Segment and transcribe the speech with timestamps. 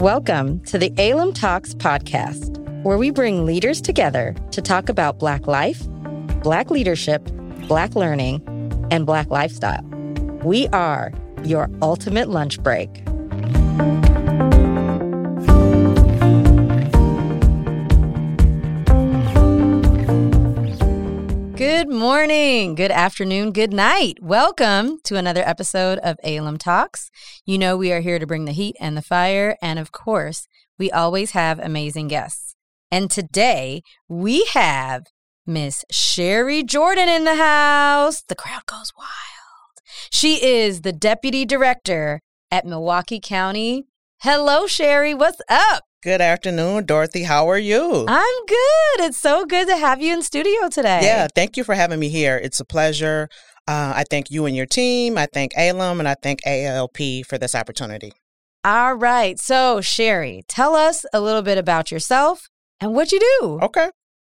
[0.00, 5.46] Welcome to the Alum Talks podcast, where we bring leaders together to talk about Black
[5.46, 5.88] life,
[6.42, 7.24] Black leadership,
[7.66, 8.42] Black learning,
[8.90, 9.82] and Black lifestyle.
[10.44, 11.14] We are
[11.44, 13.05] your ultimate lunch break.
[21.68, 24.18] Good morning, good afternoon, good night.
[24.22, 27.10] Welcome to another episode of Alum Talks.
[27.44, 29.56] You know, we are here to bring the heat and the fire.
[29.60, 30.46] And of course,
[30.78, 32.54] we always have amazing guests.
[32.92, 35.06] And today we have
[35.44, 38.22] Miss Sherry Jordan in the house.
[38.22, 39.80] The crowd goes wild.
[40.08, 43.86] She is the deputy director at Milwaukee County.
[44.18, 45.14] Hello, Sherry.
[45.14, 45.85] What's up?
[46.02, 47.22] Good afternoon, Dorothy.
[47.22, 48.04] How are you?
[48.06, 49.06] I'm good.
[49.06, 51.00] It's so good to have you in studio today.
[51.02, 52.36] Yeah, thank you for having me here.
[52.36, 53.28] It's a pleasure.
[53.66, 55.16] Uh, I thank you and your team.
[55.16, 58.12] I thank ALUM and I thank ALP for this opportunity.
[58.62, 59.40] All right.
[59.40, 63.58] So, Sherry, tell us a little bit about yourself and what you do.
[63.62, 63.90] Okay.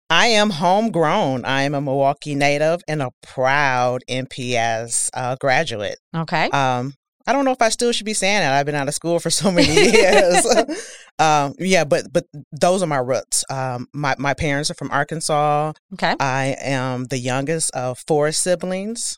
[0.09, 1.45] I am homegrown.
[1.45, 5.97] I am a Milwaukee native and a proud MPS uh, graduate.
[6.15, 6.49] Okay.
[6.51, 6.93] Um,
[7.27, 8.53] I don't know if I still should be saying that.
[8.53, 10.45] I've been out of school for so many years.
[11.19, 13.43] um, yeah, but but those are my roots.
[13.49, 15.73] Um, my my parents are from Arkansas.
[15.93, 16.15] Okay.
[16.19, 19.17] I am the youngest of four siblings.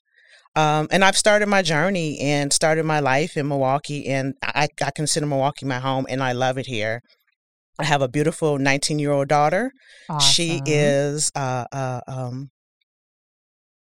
[0.55, 4.89] Um, and I've started my journey and started my life in Milwaukee, and I, I
[4.89, 7.01] consider Milwaukee my home, and I love it here.
[7.79, 9.71] I have a beautiful 19 year old daughter.
[10.09, 10.31] Awesome.
[10.31, 12.49] She is uh, uh, um,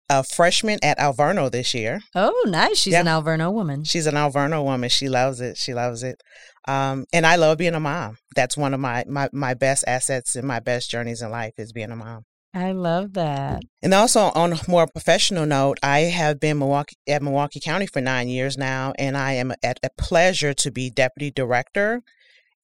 [0.09, 2.01] a freshman at Alverno this year.
[2.15, 2.79] Oh, nice.
[2.79, 3.85] She's an Alverno woman.
[3.85, 4.89] She's an Alverno woman.
[4.89, 5.57] She loves it.
[5.57, 6.21] She loves it.
[6.69, 8.19] Um, and I love being a mom.
[8.35, 11.73] That's one of my, my my best assets and my best journeys in life is
[11.73, 12.25] being a mom.
[12.55, 13.63] I love that.
[13.83, 18.01] And also on a more professional note, I have been Milwaukee at Milwaukee County for
[18.01, 22.03] nine years now, and I am at a pleasure to be deputy director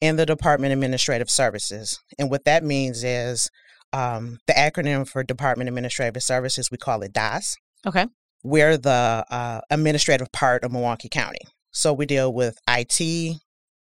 [0.01, 2.01] in the Department of Administrative Services.
[2.19, 3.51] And what that means is
[3.93, 7.57] um, the acronym for Department Administrative Services, we call it DAS.
[7.87, 8.07] Okay.
[8.43, 11.41] We're the uh, administrative part of Milwaukee County.
[11.71, 12.99] So we deal with IT,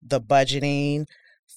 [0.01, 1.05] the budgeting,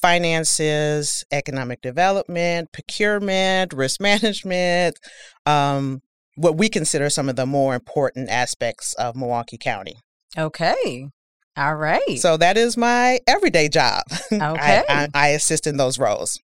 [0.01, 4.99] finances, economic development, procurement, risk management,
[5.47, 6.01] um,
[6.37, 9.97] what we consider some of the more important aspects of Milwaukee County.
[10.39, 11.09] Okay.
[11.57, 12.19] All right.
[12.19, 14.05] So that is my everyday job.
[14.33, 14.41] Okay.
[14.43, 16.41] I, I, I assist in those roles.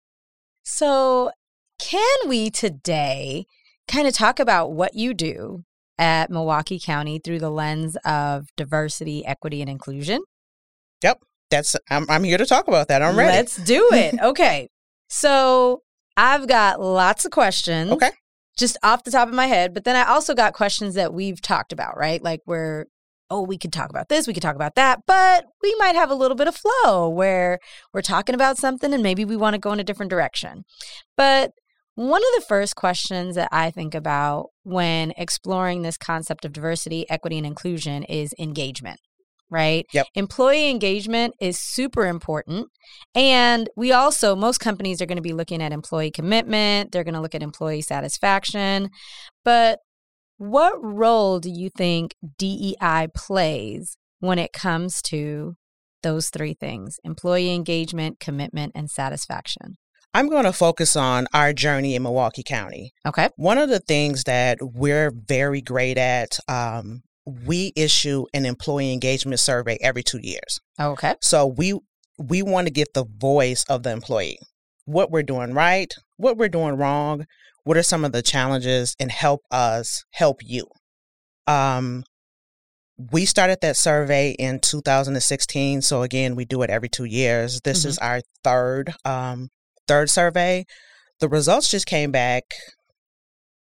[0.63, 1.31] So,
[1.83, 3.45] can we today
[3.88, 5.63] kind of talk about what you do
[5.97, 10.21] at Milwaukee County through the lens of diversity, equity, and inclusion?
[11.03, 11.19] Yep.
[11.49, 13.01] That's I'm, I'm here to talk about that.
[13.01, 13.33] I'm ready.
[13.33, 14.16] Let's do it.
[14.23, 14.69] Okay.
[15.09, 15.83] So,
[16.17, 17.91] I've got lots of questions.
[17.91, 18.09] Okay.
[18.57, 21.41] Just off the top of my head, but then I also got questions that we've
[21.41, 22.23] talked about, right?
[22.23, 22.88] Like where
[23.29, 26.11] oh, we could talk about this, we could talk about that, but we might have
[26.11, 27.57] a little bit of flow where
[27.91, 30.63] we're talking about something and maybe we want to go in a different direction.
[31.17, 31.51] But
[31.95, 37.07] one of the first questions that I think about when exploring this concept of diversity,
[37.09, 38.99] equity, and inclusion is engagement,
[39.49, 39.85] right?
[39.93, 40.07] Yep.
[40.15, 42.67] Employee engagement is super important.
[43.13, 47.13] And we also, most companies are going to be looking at employee commitment, they're going
[47.13, 48.89] to look at employee satisfaction.
[49.45, 49.79] But
[50.37, 55.55] what role do you think DEI plays when it comes to
[56.01, 59.75] those three things employee engagement, commitment, and satisfaction?
[60.13, 62.91] I'm going to focus on our journey in Milwaukee County.
[63.06, 63.29] Okay.
[63.35, 69.40] One of the things that we're very great at, um, we issue an employee engagement
[69.40, 70.59] survey every two years.
[70.79, 71.16] Okay.
[71.22, 71.74] So we
[72.19, 74.38] we want to get the voice of the employee,
[74.85, 77.25] what we're doing right, what we're doing wrong,
[77.63, 80.68] what are some of the challenges, and help us help you.
[81.47, 82.03] Um,
[83.12, 85.81] we started that survey in 2016.
[85.81, 87.59] So again, we do it every two years.
[87.63, 87.88] This Mhm.
[87.88, 89.50] is our third um,
[89.88, 90.66] third survey.
[91.19, 92.44] The results just came back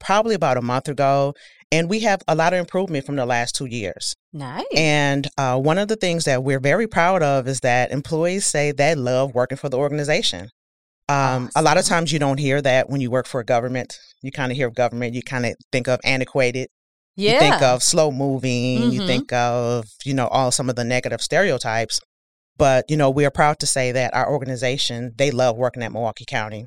[0.00, 1.34] probably about a month ago,
[1.72, 4.14] and we have a lot of improvement from the last two years.
[4.32, 4.64] Nice.
[4.74, 8.72] And uh, one of the things that we're very proud of is that employees say
[8.72, 10.48] they love working for the organization.
[11.08, 13.96] Um, A lot of times you don't hear that when you work for a government.
[14.22, 16.68] You kind of hear of government, you kind of think of antiquated,
[17.16, 17.32] yeah.
[17.34, 19.06] you think of slow moving, you Mhm.
[19.06, 22.00] think of, you know, all some of the negative stereotypes.
[22.58, 25.92] But, you know, we are proud to say that our organization, they love working at
[25.92, 26.66] Milwaukee County.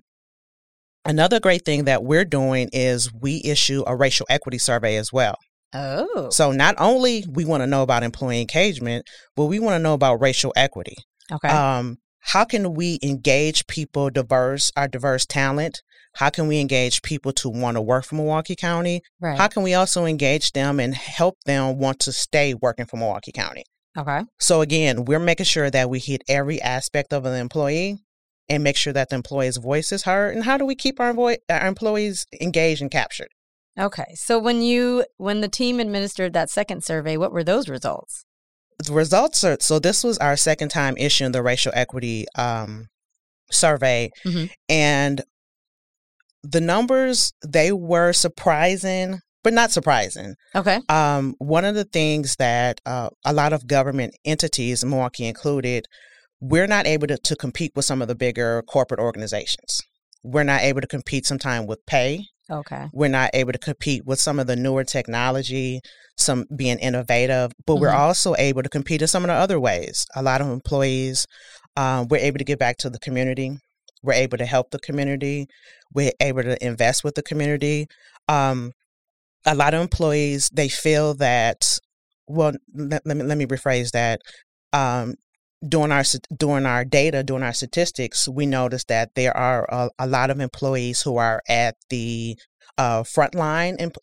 [1.04, 5.36] Another great thing that we're doing is we issue a racial equity survey as well.
[5.74, 6.30] oh.
[6.32, 9.06] So not only we want to know about employee engagement,
[9.36, 10.96] but we want to know about racial equity.
[11.32, 11.50] okay.
[11.50, 15.82] Um, how can we engage people diverse, our diverse talent?
[16.16, 19.02] How can we engage people to want to work for Milwaukee County?
[19.20, 19.38] right.
[19.38, 23.32] How can we also engage them and help them want to stay working for Milwaukee
[23.32, 23.64] County?
[23.98, 24.22] Okay.
[24.40, 27.98] So again, we're making sure that we hit every aspect of an employee
[28.48, 30.36] and make sure that the employee's voice is heard.
[30.36, 33.30] And how do we keep our, vo- our employees engaged and captured?
[33.80, 34.14] Okay.
[34.16, 38.26] So when you when the team administered that second survey, what were those results?
[38.86, 42.88] The results are so this was our second time issuing the racial equity um,
[43.50, 44.50] survey, Mhm.
[44.68, 45.22] and
[46.44, 50.36] the numbers they were surprising, but not surprising.
[50.56, 50.80] Okay.
[50.90, 55.86] Um, one of the things that uh, a lot of government entities, Milwaukee included,
[56.40, 59.82] we're not able to, to compete with some of the bigger corporate organizations.
[60.24, 62.26] We're not able to compete sometime with pay.
[62.50, 62.88] Okay.
[62.94, 65.80] We're not able to compete with some of the newer technology,
[66.18, 67.98] some being innovative, but we're Mhm.
[68.00, 70.06] also able to compete in some of the other ways.
[70.16, 71.26] A lot of employees,
[71.78, 73.58] um, we're able to give back to the community.
[74.04, 75.48] We're able to help the community.
[75.94, 77.88] We're able to invest with the community.
[78.28, 78.72] Um,
[79.46, 81.80] a lot of employees they feel that.
[82.28, 84.22] Well, let, let me let me rephrase that.
[84.74, 85.16] Um,
[85.68, 86.04] during our
[86.36, 90.40] during our data, during our statistics, we noticed that there are a, a lot of
[90.40, 92.38] employees who are at the
[92.78, 93.98] uh, frontline imp-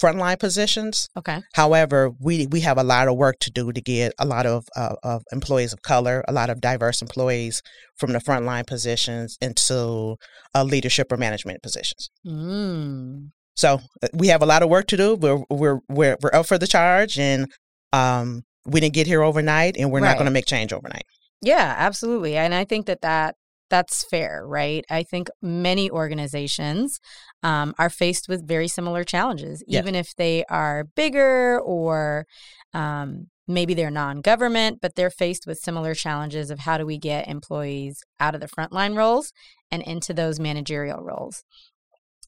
[0.00, 1.08] frontline positions.
[1.16, 1.40] Okay.
[1.54, 4.66] However, we we have a lot of work to do to get a lot of
[4.76, 7.62] uh, of employees of color, a lot of diverse employees
[7.96, 10.16] from the frontline positions into
[10.54, 12.10] uh, leadership or management positions.
[12.26, 13.30] Mm.
[13.56, 15.14] So uh, we have a lot of work to do.
[15.14, 17.50] We're we're we're, we're up for the charge, and
[17.92, 21.04] um, we didn't get here overnight, and we're not going to make change overnight.
[21.42, 22.36] Yeah, absolutely.
[22.36, 23.36] And I think that that
[23.70, 24.84] that's fair, right?
[24.90, 27.00] I think many organizations
[27.42, 32.26] um, are faced with very similar challenges, even if they are bigger or
[32.74, 37.28] um, maybe they're non-government, but they're faced with similar challenges of how do we get
[37.28, 39.32] employees out of the frontline roles
[39.70, 41.44] and into those managerial roles.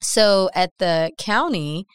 [0.03, 1.87] So at the county,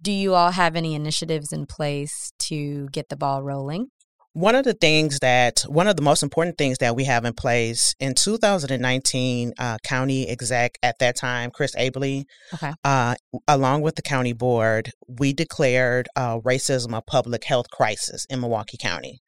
[0.00, 3.88] do you all have any initiatives in place to get the ball rolling?
[4.34, 7.32] One of the things that, one of the most important things that we have in
[7.32, 12.24] place in 2019, uh, county exec at that time, Chris Abele,
[12.54, 12.72] Okay.
[12.84, 13.16] uh,
[13.48, 18.78] along with the county board, we declared uh, racism a public health crisis in Milwaukee
[18.80, 19.18] County.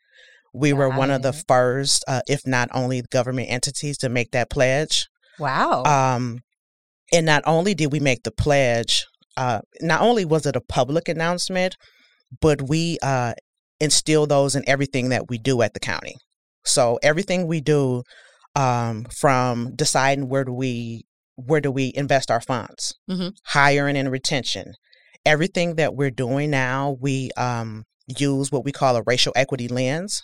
[0.54, 4.50] We were one of the first, uh, if not only, government entities to make that
[4.50, 5.08] pledge.
[5.38, 5.82] Wow.
[5.84, 6.40] Um,
[7.12, 11.08] and not only did we make the pledge, uh, not only was it a public
[11.08, 11.76] announcement,
[12.40, 13.34] but we uh,
[13.80, 16.14] instill those in everything that we do at the county.
[16.64, 18.02] So everything we do,
[18.54, 21.04] um, from deciding where do we
[21.36, 23.32] where do we invest our funds, Mhm.
[23.46, 24.74] hiring and retention,
[25.24, 30.22] everything that we're doing now, we um, use what we call a racial equity lens.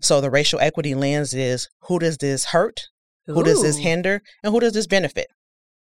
[0.00, 2.80] So the racial equity lens is who does this hurt,
[3.26, 5.28] who does this hinder, and who does this benefit?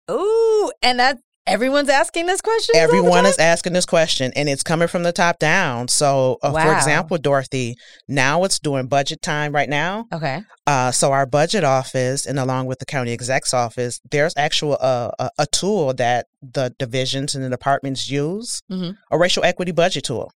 [0.10, 2.76] Ooh, and that everyone's asking this question.
[2.76, 5.88] Everyone is asking this question, and it's coming from the top down.
[5.88, 7.76] So, uh, for example, Dorothy,
[8.08, 10.06] now it's doing budget time right now.
[10.14, 10.42] Okay.
[10.66, 15.12] Uh, so, our budget office, and along with the county exec's office, there's actual uh,
[15.20, 18.96] a, a tool that the divisions and the departments use, Mhm.
[19.12, 20.32] a racial equity budget tool.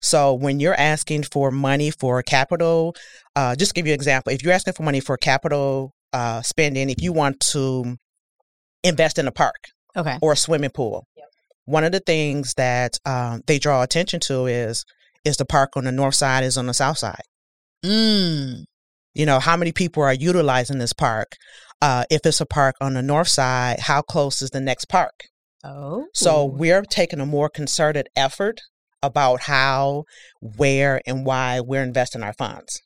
[0.00, 2.94] So, when you're asking for money for capital,
[3.34, 6.40] uh, just to give you an example, if you're asking for money for capital uh,
[6.42, 7.96] spending, if you want to
[8.88, 9.56] invest in a park
[9.96, 10.18] Okay.
[10.22, 11.04] or a swimming pool.
[11.64, 14.84] One of the things that um, they draw attention to is
[15.24, 17.20] is the park on the north side is on the south side.
[17.84, 18.64] Mm.
[19.14, 21.32] You know how many people are utilizing this park.
[21.82, 25.12] Uh, if it's a park on the north side, how close is the next park?
[25.64, 26.06] Oh.
[26.14, 28.60] So we're taking a more concerted effort
[29.02, 30.04] about how,
[30.40, 32.80] where, and why we're investing our funds.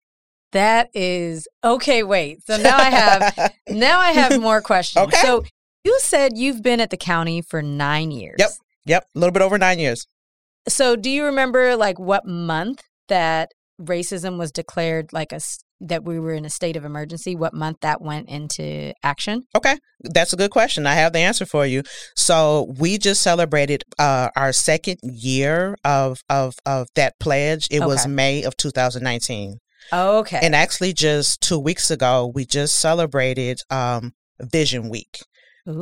[0.52, 2.02] that is okay.
[2.02, 2.38] Wait.
[2.46, 5.06] So now I have now I have more questions.
[5.06, 5.16] Okay.
[5.22, 5.44] So
[5.84, 8.36] you said you've been at the county for nine years.
[8.38, 8.50] Yep.
[8.84, 10.06] Yep, a little bit over nine years.
[10.68, 15.40] So do you remember like what month that racism was declared like a
[15.80, 17.34] that we were in a state of emergency?
[17.34, 19.44] What month that went into action?
[19.54, 20.86] Okay, that's a good question.
[20.86, 21.82] I have the answer for you.
[22.16, 27.68] So we just celebrated uh, our second year of of of that pledge.
[27.70, 29.58] It was May of 2019,
[29.92, 30.40] Okay.
[30.42, 35.20] and actually just two weeks ago we just celebrated um, Vision Week.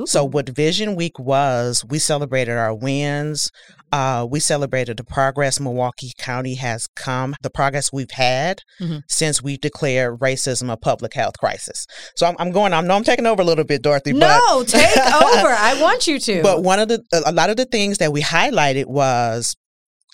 [0.05, 3.51] So what Vision Week was, we celebrated our wins.
[3.91, 9.03] Uh, we celebrated the progress Milwaukee County has come, the progress we've had Mhm.
[9.09, 11.87] since we've declared racism a public health crisis.
[12.15, 12.73] So I'm, I'm going.
[12.75, 14.13] I know I'm taking over a little bit, Dorothy.
[14.13, 15.49] but No, take over.
[15.49, 16.43] I want you to.
[16.43, 19.57] but one of the a lot of the things that we highlighted was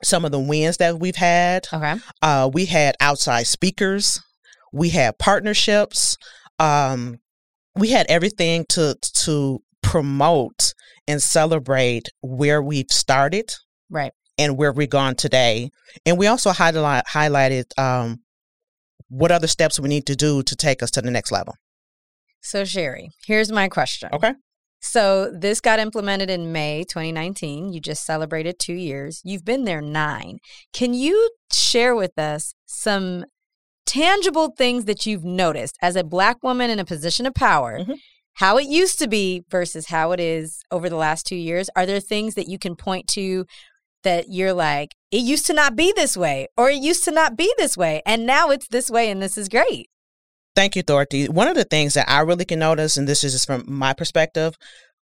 [0.05, 1.67] some of the wins that we've had.
[1.73, 1.95] okay.
[2.23, 4.21] Uh, we had outside speakers.
[4.73, 6.17] We had partnerships.
[6.59, 7.19] Um,
[7.77, 10.75] we had everything to to promote
[11.07, 13.53] and celebrate where we've started
[13.89, 14.13] Right.
[14.37, 15.71] and where we're gone today.
[16.05, 18.19] And we also highlight, highlighted um,
[19.09, 21.55] what other steps we need to do to take us to the next level.
[22.41, 24.11] So, Sherry, here's my question.
[24.13, 24.33] Okay.
[24.81, 27.73] So, this got implemented in May 2019.
[27.73, 29.21] You just celebrated two years.
[29.25, 30.39] You've been there nine.
[30.73, 33.25] Can you share with us some
[33.87, 37.81] tangible things that you've noticed as a Black woman in a position of power?
[37.81, 37.99] Mhm.
[38.35, 41.71] How it used to be versus how it is over the last two years?
[41.75, 43.47] Are there things that you can point to
[44.03, 47.37] that you're like, it used to not be this way, or it used to not
[47.37, 49.89] be this way, and now it's this way, and this is great?
[50.55, 51.29] Thank you, Dorothy.
[51.29, 53.95] One of the things that I really can notice, and this is just from my
[53.95, 54.55] perspective,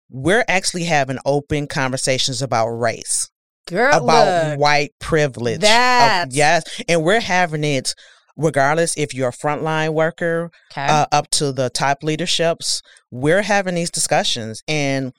[0.09, 3.29] we're actually having open conversations about race,
[3.67, 5.61] Girl, about look, white privilege.
[5.61, 7.95] That's- yes, and we're having it
[8.37, 10.85] regardless if you're a frontline worker okay.
[10.85, 12.81] uh, up to the top leaderships.
[13.11, 15.13] We're having these discussions and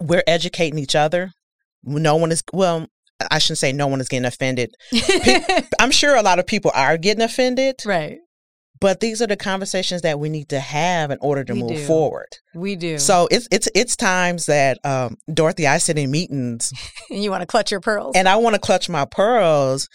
[0.00, 1.32] we're educating each other.
[1.82, 2.86] No one is well.
[3.30, 4.74] I shouldn't say no one is getting offended.
[5.80, 8.18] I'm sure a lot of people are getting offended, right.
[8.78, 11.70] but these are the conversations that we need to have in order to We move
[11.70, 11.86] do.
[11.86, 12.28] forward.
[12.54, 12.98] We do.
[12.98, 16.72] So it's it's it's times that um, Dorothy, I sit in meetings
[17.10, 18.14] and you want to clutch your pearls.
[18.16, 19.88] and I want to clutch my pearls.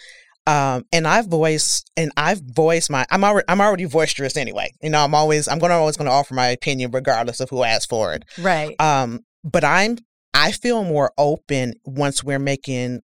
[0.46, 4.72] Um, and I've voiced and I've voiced my I'm already I'm already boisterous anyway.
[4.82, 7.86] You know, I'm always I'm gonna always gonna offer my opinion regardless of who asks
[7.86, 8.24] for it.
[8.38, 8.74] right.
[8.80, 9.98] Um, but I'm
[10.34, 13.00] I feel more open once we're making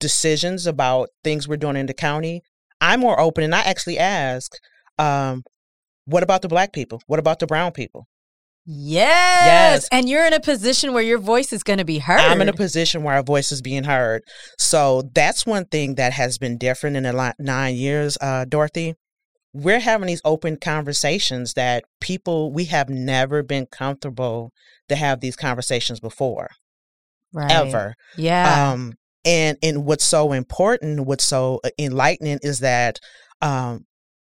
[0.00, 2.42] decisions about things we're doing in the county.
[2.80, 4.52] I'm more open and I actually ask,
[4.98, 5.44] um,
[6.06, 7.00] what about the black people?
[7.06, 8.06] What about the brown people?
[8.64, 9.44] Yes.
[9.44, 9.88] Yes.
[9.92, 12.20] And you're in a position where your voice is going to be heard.
[12.20, 14.22] I'm in a position where our voice is being heard.
[14.58, 18.94] So that's one thing that has been different in the li- nine years, uh, Dorothy.
[19.54, 24.50] We're having these open conversations that people, we have never been comfortable
[24.88, 26.48] to have these conversations before,
[27.34, 27.50] right.
[27.50, 27.94] ever.
[28.16, 28.72] Yeah.
[28.72, 32.98] Um, and and what's so important, what's so uh, enlightening is that
[33.40, 33.84] um,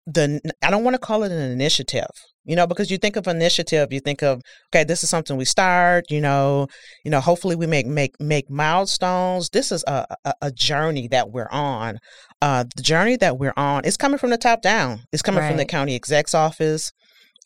[0.07, 2.11] the I don't want to call it an initiative,
[2.45, 4.41] you know, because you think of initiative, you think of
[4.73, 6.67] okay, this is something we start, you know,
[7.05, 9.51] you know, hopefully we make make make milestones.
[9.51, 11.99] This is a a, a journey that we're on.
[12.41, 15.01] Uh, the journey that we're on is coming from the top down.
[15.13, 16.91] It's coming from the county exec's office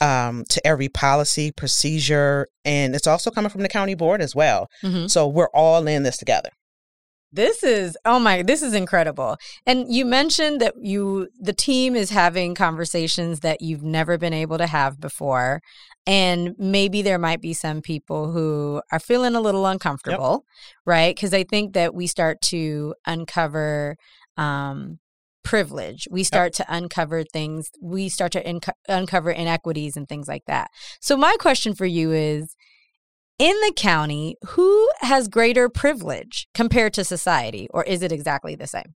[0.01, 4.69] um, to every policy procedure, and it's also coming from the county board as well.
[4.83, 5.11] Mhm.
[5.11, 6.51] So we're all in this together.
[7.37, 9.37] This is oh my this is incredible.
[9.67, 14.59] And you mentioned that you the team is having conversations that you've never been able
[14.59, 15.61] to have before
[16.07, 20.45] and maybe there might be some people who are feeling a little uncomfortable,
[20.87, 21.19] right?
[21.19, 23.97] Cuz I think that we start to uncover
[24.37, 24.99] um
[25.45, 26.09] privilege.
[26.11, 27.71] We start to uncover things.
[27.81, 30.71] We start to inco- uncover inequities and things like that.
[31.01, 32.57] So my question for you is
[33.39, 38.67] in the county, who has greater privilege compared to society, or is it exactly the
[38.67, 38.95] same?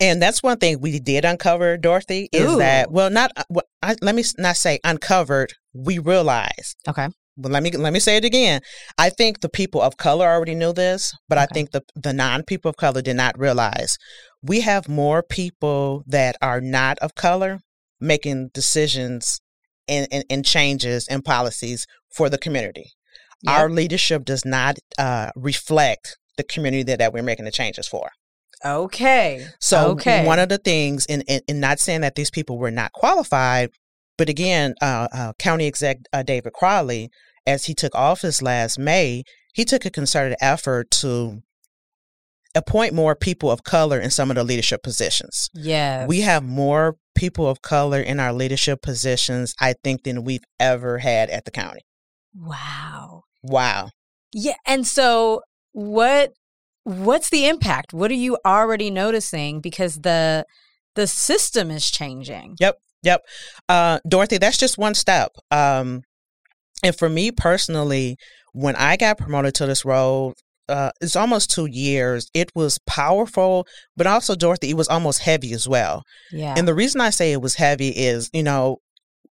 [0.00, 3.96] And that's one thing we did uncover, Dorothy, is that well, not uh, well, I,
[4.00, 5.54] let me not say uncovered.
[5.72, 6.76] We realized.
[6.88, 7.08] Okay.
[7.36, 8.60] But let me let me say it again.
[8.96, 12.44] I think the people of color already knew this, but I think the the non
[12.44, 13.96] people of color did not realize.
[14.40, 17.60] We have more people that are not of color
[18.00, 19.40] making decisions
[19.88, 22.92] and, and, and changes and policies for the community.
[23.46, 28.10] Our leadership does not uh, reflect the community that, that we're making the changes for.
[28.64, 29.46] okay.
[29.60, 30.26] So okay.
[30.26, 33.70] one of the things, in, and, and not saying that these people were not qualified,
[34.16, 37.10] but again, uh, uh, County Exec uh, David Crowley,
[37.46, 39.22] as he took office last May,
[39.54, 41.42] he took a concerted effort to
[42.54, 45.48] appoint more people of color in some of the leadership positions.
[45.54, 46.06] Yeah.
[46.06, 50.98] We have more people of color in our leadership positions, I think, than we've ever
[50.98, 51.80] had at the county.
[52.34, 53.22] wow.
[53.42, 53.90] Wow.
[54.32, 55.42] Yeah, and so
[55.72, 56.32] what
[56.84, 57.92] what's the impact?
[57.92, 60.44] What are you already noticing because the
[60.94, 62.56] the system is changing?
[62.58, 62.76] Yep.
[63.04, 63.22] Yep.
[63.68, 65.30] Uh, Dorothy, that's just one step.
[65.50, 66.02] Um,
[66.82, 68.16] and for me personally,
[68.52, 70.34] when I got promoted to this role,
[70.68, 72.28] uh, it's almost two years.
[72.34, 73.66] It was powerful,
[73.96, 76.02] but also, Dorothy, it was almost heavy as well.
[76.30, 76.54] Yeah.
[76.56, 78.78] And the reason I say it was heavy is, you know,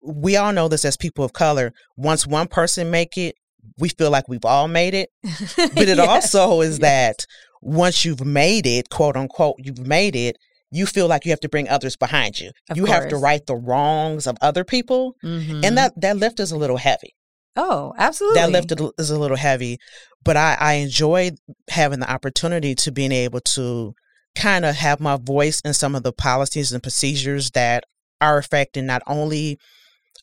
[0.01, 1.73] we all know this as people of color.
[1.95, 3.35] Once one person make it,
[3.77, 5.09] we feel like we've all made it.
[5.75, 7.25] But it also is that
[7.61, 10.37] once you've made it, quote unquote, you've made it,
[10.71, 12.51] you feel like you have to bring others behind you.
[12.69, 15.15] Of you have to right the wrongs of other people.
[15.23, 15.65] Mhm.
[15.65, 17.15] And that, that lift is a little heavy.
[17.55, 18.39] Oh, absolutely.
[18.39, 19.79] That lift is a little heavy.
[20.23, 21.31] But I, I enjoy
[21.69, 23.95] having the opportunity to being able to
[24.35, 27.85] kind of have my voice in some of the policies and procedures that
[28.21, 29.57] are affecting not only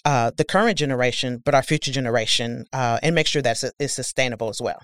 [0.04, 4.48] uh, the current generation, but our future generation, uh, and make sure that it's sustainable
[4.48, 4.80] as well.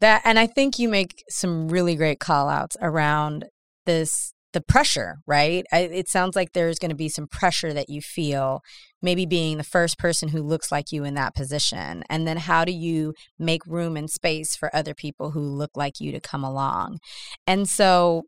[0.00, 3.46] That and I think you make some really great call outs around
[3.84, 5.64] this the pressure, right?
[5.72, 8.62] I, it sounds like there's going to be some pressure that you feel,
[9.00, 12.02] maybe being the first person who looks like you in that position.
[12.10, 16.00] And then how do you make room and space for other people who look like
[16.00, 16.98] you to come along?
[17.46, 18.24] And so,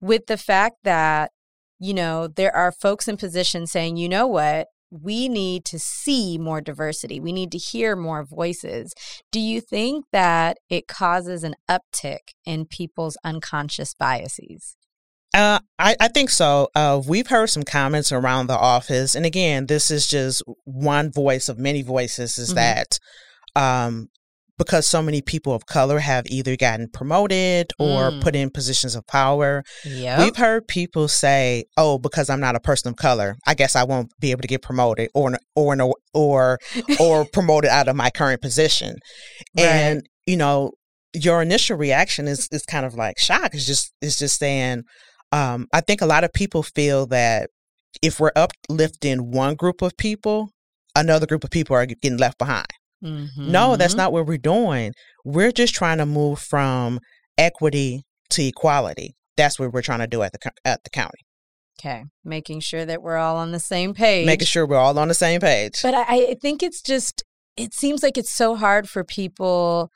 [0.00, 1.30] with the fact that,
[1.78, 6.36] you know, there are folks in positions saying, you know what, we need to see
[6.38, 7.18] more diversity.
[7.18, 8.92] We need to hear more voices.
[9.30, 14.76] Do you think that it causes an uptick in people's unconscious biases?
[15.34, 16.68] Uh, I, I think so.
[16.74, 21.48] Uh, we've heard some comments around the office, and again, this is just one voice
[21.48, 22.36] of many voices.
[22.36, 22.56] Is mm-hmm.
[22.56, 22.98] that
[23.56, 24.08] um,
[24.62, 28.20] because so many people of color have either gotten promoted or mm.
[28.22, 29.64] put in positions of power.
[29.84, 30.18] Yep.
[30.20, 33.84] We've heard people say, "Oh, because I'm not a person of color, I guess I
[33.84, 35.76] won't be able to get promoted or or
[36.14, 36.58] or
[37.00, 38.96] or promoted out of my current position."
[39.56, 39.66] Right.
[39.66, 40.70] And you know,
[41.12, 43.54] your initial reaction is is kind of like shock.
[43.54, 44.84] It's just it's just saying,
[45.32, 47.50] um, I think a lot of people feel that
[48.00, 50.50] if we're uplifting one group of people,
[50.94, 52.66] another group of people are getting left behind.
[53.02, 53.50] Mm-hmm.
[53.50, 54.92] No, that's not what we're doing.
[55.24, 57.00] We're just trying to move from
[57.36, 59.14] equity to equality.
[59.36, 61.20] That's what we're trying to do at the at the county.
[61.80, 64.26] Okay, making sure that we're all on the same page.
[64.26, 65.80] Making sure we're all on the same page.
[65.82, 67.24] But I, I think it's just
[67.56, 69.90] it seems like it's so hard for people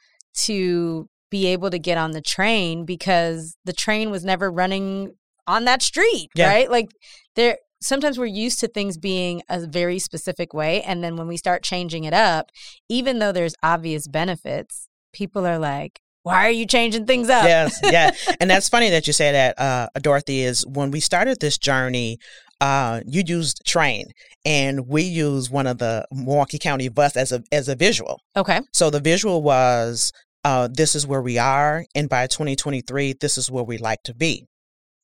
[0.44, 5.12] to be able to get on the train because the train was never running
[5.46, 6.48] on that street, yeah.
[6.48, 6.70] right?
[6.70, 6.88] Like
[7.34, 11.36] there sometimes we're used to things being a very specific way and then when we
[11.36, 12.50] start changing it up,
[12.88, 17.44] even though there's obvious benefits, people are like why are you changing things up?
[17.44, 18.10] Yes, yeah.
[18.40, 22.18] and that's funny that you say that, uh, Dorothy, is when we started this journey,
[22.60, 24.06] uh, you used train
[24.44, 28.20] and we used one of the Milwaukee County bus as a as a visual.
[28.36, 28.60] Okay.
[28.72, 33.48] So the visual was uh, this is where we are, and by 2023, this is
[33.48, 34.46] where we like to be.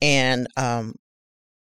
[0.00, 0.94] And um,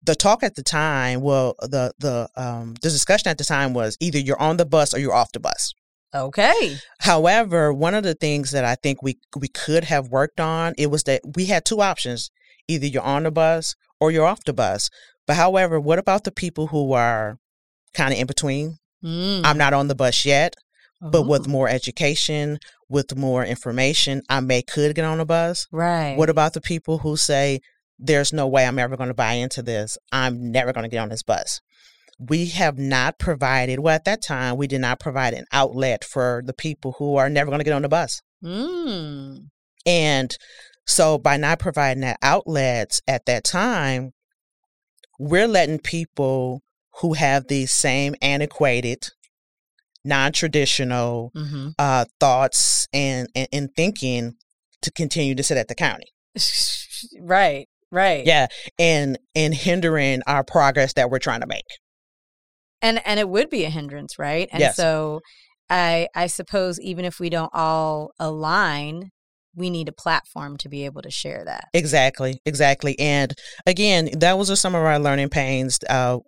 [0.06, 3.96] the talk at the time, well, the the um, the discussion at the time was
[4.00, 5.74] either you're on the bus or you're off the bus.
[6.14, 6.78] Okay.
[7.00, 10.90] However, one of the things that I think we we could have worked on it
[10.90, 12.30] was that we had two options:
[12.68, 14.88] either you're on the bus or you're off the bus.
[15.26, 17.38] But however, what about the people who are
[17.94, 18.78] kind of in between?
[19.04, 19.44] Mm.
[19.44, 20.54] I'm not on the bus yet,
[21.00, 21.50] but with oh.
[21.50, 25.66] more education, with more information, I may could get on the bus.
[25.72, 26.16] Right.
[26.16, 27.60] What about the people who say
[27.98, 29.96] there's no way I'm ever going to buy into this.
[30.12, 31.60] I'm never going to get on this bus.
[32.18, 36.42] We have not provided, well, at that time, we did not provide an outlet for
[36.44, 38.22] the people who are never going to get on the bus.
[38.42, 39.48] Mm.
[39.84, 40.36] And
[40.86, 44.12] so by not providing that outlets at that time,
[45.18, 46.62] we're letting people
[47.00, 49.08] who have these same antiquated,
[50.04, 51.68] non-traditional mm-hmm.
[51.78, 54.34] uh, thoughts and, and, and thinking
[54.82, 56.06] to continue to sit at the county.
[57.20, 57.68] right.
[57.92, 58.26] Right.
[58.26, 58.46] Yeah.
[58.78, 61.66] And and hindering our progress that we're trying to make.
[62.82, 64.48] And and it would be a hindrance, right?
[64.52, 64.76] And yes.
[64.76, 65.20] so
[65.70, 69.10] I I suppose even if we don't all align,
[69.54, 71.68] we need a platform to be able to share that.
[71.72, 72.98] Exactly, exactly.
[72.98, 73.32] And
[73.66, 75.78] again, that was some of our learning pains.
[75.88, 76.18] Uh,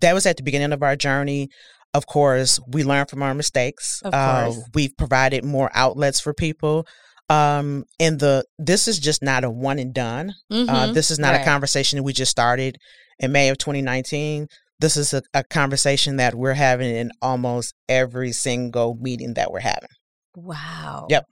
[0.00, 1.48] that was at the beginning of our journey.
[1.94, 4.02] Of course, we learn from our mistakes.
[4.04, 4.58] Of course.
[4.58, 6.86] Uh, we've provided more outlets for people
[7.28, 10.32] um and the this is just not a one and done.
[10.50, 10.70] Uh, mm-hmm.
[10.70, 11.42] uh this is not right.
[11.42, 12.76] a conversation that we just started
[13.18, 14.46] in may of 2019
[14.78, 19.60] this is a, a, conversation that we're having in almost every single meeting that we're
[19.60, 19.88] having.
[20.34, 21.06] Wow.
[21.08, 21.24] Yep.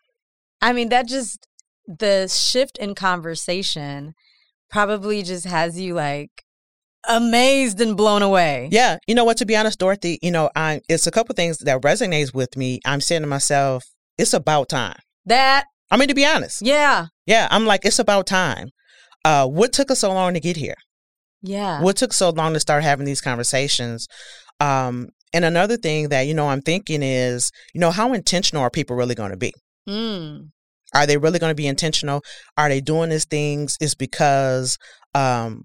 [0.62, 1.46] I mean that just
[1.86, 4.14] the shift in conversation
[4.70, 6.30] probably just has you like
[7.06, 8.68] amazed and blown away.
[8.72, 8.96] Yeah.
[9.06, 9.36] You know what?
[9.38, 12.80] To be honest dorothy you know i it's a couple things that resonates with me.
[12.86, 13.84] I'm saying to myself
[14.16, 14.98] it's about time.
[15.26, 16.60] That I mean, to be honest.
[16.60, 17.06] Yeah.
[17.24, 17.46] Yeah.
[17.52, 18.70] I'm like, it's about time.
[19.24, 20.74] Uh, what took us so long to get here?
[21.40, 21.80] Yeah.
[21.80, 24.08] What took so long to start having these conversations?
[24.58, 28.70] Um, and another thing that, you know, I'm thinking is, you know, how intentional are
[28.70, 29.52] people really going to be?
[29.88, 30.48] Mm.
[30.94, 32.22] Are they really going to be intentional?
[32.58, 34.76] Are they doing these things is because
[35.14, 35.62] um,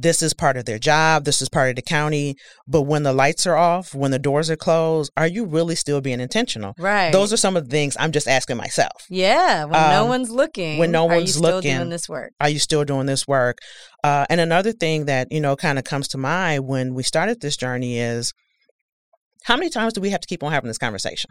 [0.00, 2.36] this is part of their job, this is part of the county.
[2.66, 6.00] But when the lights are off, when the doors are closed, are you really still
[6.00, 6.74] being intentional?
[6.78, 7.12] Right.
[7.12, 9.06] Those are some of the things I'm just asking myself.
[9.10, 9.64] Yeah.
[9.64, 10.78] When um, no one's looking.
[10.78, 11.76] When no one's looking.
[11.76, 12.32] doing this work?
[12.40, 13.58] Are you still doing this work?
[14.04, 17.40] Uh, and another thing that, you know, kind of comes to mind when we started
[17.40, 18.32] this journey is
[19.44, 21.30] how many times do we have to keep on having this conversation?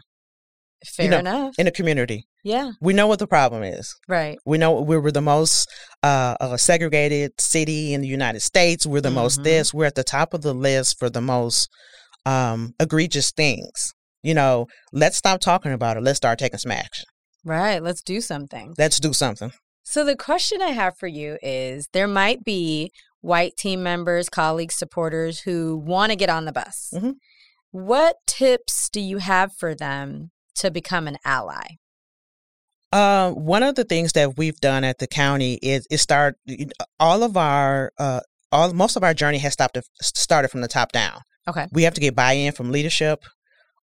[0.86, 1.54] Fair you know, enough.
[1.58, 2.26] In a community.
[2.44, 2.72] Yeah.
[2.80, 3.94] We know what the problem is.
[4.08, 4.38] Right.
[4.46, 5.68] We know we were the most
[6.02, 8.86] uh, uh, segregated city in the United States.
[8.86, 9.16] We're the mm-hmm.
[9.16, 9.74] most this.
[9.74, 11.68] We're at the top of the list for the most
[12.24, 13.92] um, egregious things.
[14.22, 16.02] You know, let's stop talking about it.
[16.02, 17.06] Let's start taking some action.
[17.44, 17.82] Right.
[17.82, 18.74] Let's do something.
[18.78, 19.52] Let's do something.
[19.82, 24.74] So the question I have for you is there might be white team members, colleagues,
[24.74, 26.92] supporters who want to get on the bus.
[26.94, 27.14] Mhm.
[27.70, 31.64] What tips do you have for them to become an ally?
[32.92, 36.36] Uh, one of the things that we've done at the county is is start
[36.98, 40.92] all of our uh all most of our journey has stopped started from the top
[40.92, 41.20] down.
[41.46, 41.66] Okay.
[41.72, 43.24] We have to get buy-in from leadership.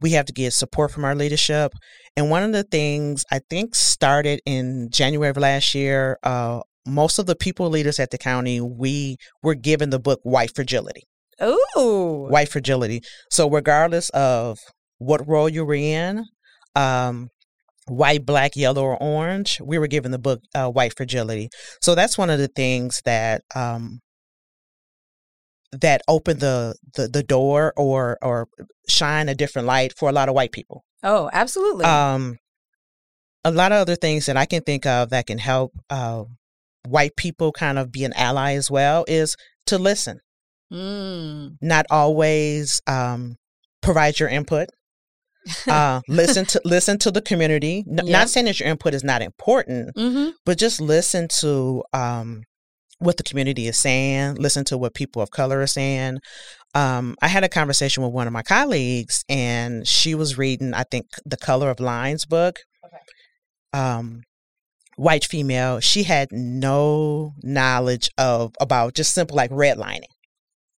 [0.01, 1.73] We have to get support from our leadership.
[2.17, 7.19] And one of the things I think started in January of last year, uh, most
[7.19, 11.05] of the people leaders at the county, we were given the book White Fragility.
[11.43, 12.27] Ooh.
[12.29, 13.01] White Fragility.
[13.31, 14.59] So regardless of
[14.99, 16.25] what role you were in,
[16.75, 17.29] um,
[17.87, 21.49] white, black, yellow, or orange, we were given the book uh, White Fragility.
[21.81, 24.01] So that's one of the things that um,
[25.73, 28.49] that opened the, the the door or or
[28.89, 30.85] shine a different light for a lot of white people.
[31.03, 31.85] Oh, absolutely.
[31.85, 32.39] Um,
[33.45, 36.25] a lot of other things that I can think of that can help uh,
[36.87, 40.21] white people kind of be an ally as well is to listen,
[40.73, 41.57] mm.
[41.61, 43.37] not always um,
[43.83, 44.69] provide your input.
[45.69, 47.85] Uh, listen to listen to the community.
[47.89, 48.07] N- Yep.
[48.07, 52.43] Not saying that your input is not important, hmm but just listen to um,
[52.99, 54.37] what the community is saying.
[54.37, 56.19] Listen to what people of color are saying.
[56.75, 60.83] Um, I had a conversation with one of my colleagues, and she was reading, I
[60.91, 62.57] think, the Color of Lines book.
[62.85, 62.99] Okay.
[63.81, 64.23] Um,
[64.97, 65.81] white female.
[65.81, 70.03] She had no knowledge of about just simple like redlining.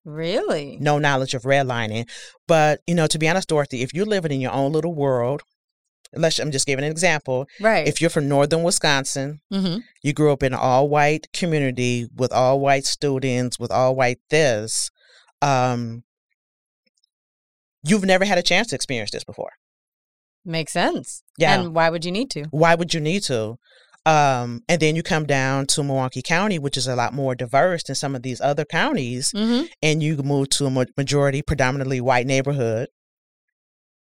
[0.06, 0.78] Really?
[0.80, 2.08] No knowledge of redlining.
[2.48, 5.41] But you know, to be honest, Dorothy, if you're living in your own little world,
[6.13, 7.48] let's I'm just giving an example.
[7.60, 7.88] Right.
[7.88, 12.32] If you're from northern Wisconsin, hmm you grew up in an all white community with
[12.32, 14.91] all white students, with all white this,
[15.41, 16.04] um,
[17.84, 19.52] you've never had a chance to experience this before.
[20.46, 21.24] Makes sense.
[21.39, 21.60] Yeah.
[21.60, 22.46] And why would you need to?
[22.52, 23.58] Why would you need to?
[24.06, 27.84] Um, and then you come down to Milwaukee County, which is a lot more diverse
[27.84, 32.28] than some of these other counties, hmm and you move to a majority, predominantly white
[32.28, 32.88] neighborhood.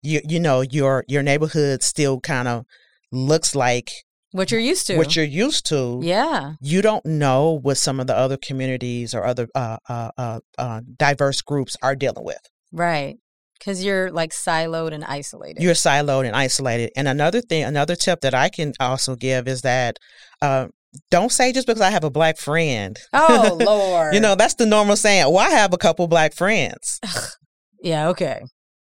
[0.01, 2.65] You you know your your neighborhood still kind of
[3.11, 3.91] looks like
[4.31, 4.97] What you're used to.
[4.97, 6.01] what you're used to.
[6.03, 6.53] yeah.
[6.59, 10.81] you don't know what some of the other communities or other uh, uh, uh, uh,
[10.97, 12.41] diverse groups are dealing with.
[12.73, 13.17] Right.
[13.57, 15.61] Because you're like siloed and isolated.
[15.61, 16.91] You're siloed and isolated.
[16.97, 19.97] And another thing, another tip that I can also give is that
[20.41, 20.67] uh,
[21.09, 22.97] don't say just because I have a black friend.
[23.13, 24.13] oh, Lord.
[24.13, 25.25] You know, that's the normal saying.
[25.31, 26.99] Well, I have a couple black friends.
[27.81, 28.41] Yeah, okay.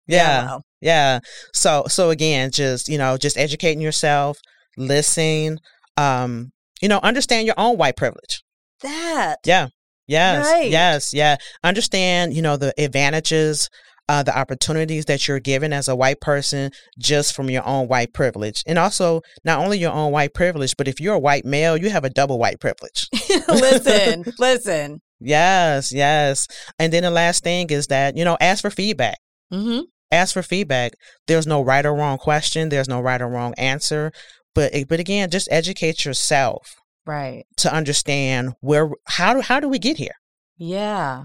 [0.06, 0.44] Yeah.
[0.44, 0.62] well.
[0.80, 1.20] Yeah.
[1.54, 4.38] So so again, just, you know, just educating yourself,
[4.76, 5.58] listen,
[5.96, 8.42] um, you know, understand your own white privilege.
[8.82, 9.36] That.
[9.46, 9.68] Yeah.
[10.08, 10.44] Yes.
[10.46, 10.70] Right.
[10.70, 11.14] Yes.
[11.14, 11.36] Yeah.
[11.62, 13.70] Understand, you know, the advantages,
[14.12, 18.12] uh, the opportunities that you're given as a white person just from your own white
[18.12, 18.62] privilege.
[18.66, 21.88] And also, not only your own white privilege, but if you're a white male, you
[21.88, 23.08] have a double white privilege.
[23.48, 25.00] listen, listen.
[25.18, 25.94] Yes.
[25.94, 26.46] Yes.
[26.78, 29.16] And then the last thing is that, you know, ask for feedback.
[29.50, 29.84] Mm-hmm.
[30.10, 30.92] Ask for feedback.
[31.26, 34.12] There's no right or wrong question, there's no right or wrong answer.
[34.54, 36.74] But, but again, just educate yourself
[37.06, 37.44] Right.
[37.56, 40.16] to understand where, how do, how do we get here?
[40.58, 41.24] Yeah.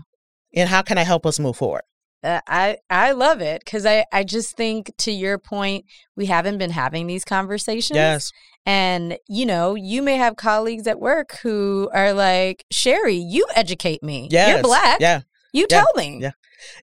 [0.55, 1.81] And how can I help us move forward?
[2.23, 6.57] Uh, I I love it because I I just think to your point we haven't
[6.57, 7.95] been having these conversations.
[7.95, 8.31] Yes.
[8.65, 14.01] And you know you may have colleagues at work who are like Sherry, you educate
[14.03, 14.27] me.
[14.31, 14.49] Yes.
[14.49, 14.99] You're black.
[14.99, 15.21] Yeah.
[15.53, 15.81] You Yeah.
[15.81, 16.19] tell me.
[16.21, 16.31] Yeah.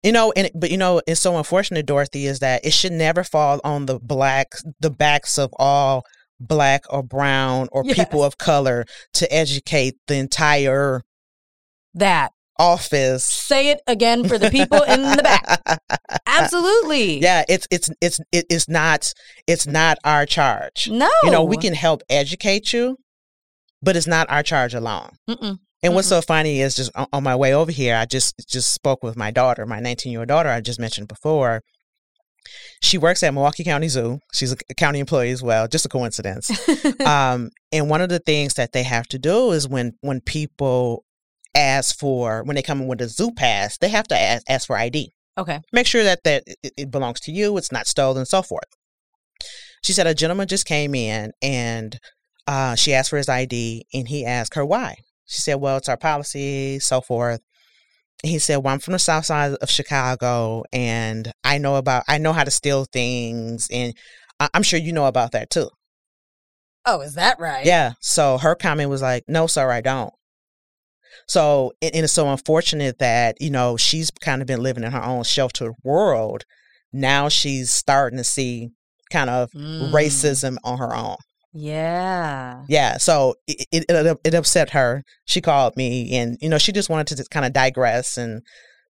[0.05, 3.25] You know, and but you know, it's so unfortunate, Dorothy, is that it should never
[3.25, 6.05] fall on the black the backs of all
[6.39, 7.97] black or brown or Yes.
[7.97, 11.03] people of color to educate the entire
[11.95, 13.25] That office.
[13.25, 15.81] say it again for the people in the back.
[16.27, 17.21] Absolutely.
[17.21, 19.13] yeah, it's it's it's it is not
[19.47, 20.89] it's not our charge.
[20.91, 21.11] No.
[21.23, 22.97] You know, we can help educate you,
[23.83, 25.11] but it's not our charge alone.
[25.29, 25.59] Mm-mm.
[25.83, 29.03] And what's so funny is just on, my way over here, I just just spoke
[29.03, 30.49] with my daughter, my 19 year old daughter.
[30.49, 31.61] I just mentioned before.
[32.83, 34.19] She works at Milwaukee County Zoo.
[34.33, 35.69] She's a a county employee as well.
[35.69, 36.51] Just a coincidence.
[37.07, 41.04] um, and one of the things that they have to do is when when people
[41.55, 44.67] ask for when they come in with a zoo pass, they have to ask, ask
[44.67, 45.13] for ID.
[45.39, 45.61] okay.
[45.73, 47.57] Make sure that that it, it belongs to you.
[47.57, 48.69] It's not stolen, and so forth.
[49.83, 51.99] She said a gentleman just came in and
[52.47, 54.97] uh, she asked for his ID, and he asked her why.
[55.27, 57.41] She said, "Well, it's our policy, so forth."
[58.23, 62.05] And he said, "Well, I'm from the South Side of Chicago, and I know about
[62.09, 63.95] I know how to steal things, and
[64.41, 65.71] I'm sure you know about that too."
[66.87, 67.65] Oh, is that right?
[67.65, 67.93] Yeah.
[68.01, 70.13] So her comment was like, "No, sir, I don't."
[71.27, 74.93] So and, and it's so unfortunate that you know she's kind of been living in
[74.93, 76.45] her own sheltered world.
[76.93, 78.71] Now she's starting to see
[79.11, 79.93] kind of Mm.
[79.93, 81.17] racism on her own.
[81.75, 82.63] Yeah.
[82.69, 85.03] Yeah, so it, it it it upset her.
[85.25, 88.43] She called me, and you know, she just wanted to kind of digress and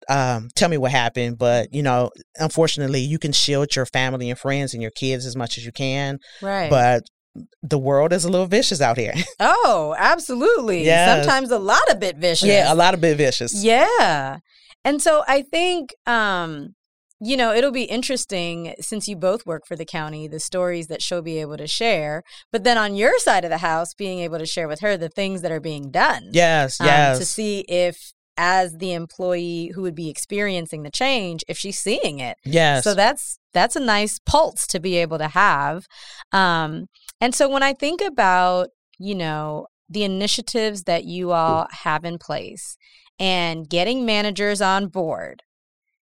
[0.10, 1.38] um, tell me what happened.
[1.38, 5.36] But you know, unfortunately, you can shield your family and friends and your kids as
[5.36, 6.70] much as you can, Right.
[6.70, 7.04] but
[7.62, 9.14] the world is a little vicious out here.
[9.40, 10.86] oh, absolutely.
[10.86, 11.26] Yes.
[11.26, 12.48] Sometimes a lot of bit vicious.
[12.48, 13.64] yeah, a lot of bit vicious.
[13.64, 14.38] Yeah.
[14.86, 16.76] And so I think um
[17.26, 21.02] you know, it'll be interesting since you both work for the county, the stories that
[21.02, 22.22] she'll be able to share.
[22.52, 25.08] But then on your side of the house, being able to share with her the
[25.08, 26.32] things that are being done.
[26.34, 27.20] Yes, um, yes.
[27.20, 32.20] To see if, as the employee who would be experiencing the change, if she's seeing
[32.20, 32.36] it.
[32.44, 32.84] yes.
[32.84, 35.86] So that's that's a nice pulse to be able to have.
[36.34, 36.88] Um,
[37.24, 38.68] and so when I think about,
[39.00, 42.76] you know, the initiatives that you all have in place
[43.18, 45.42] and getting managers on board,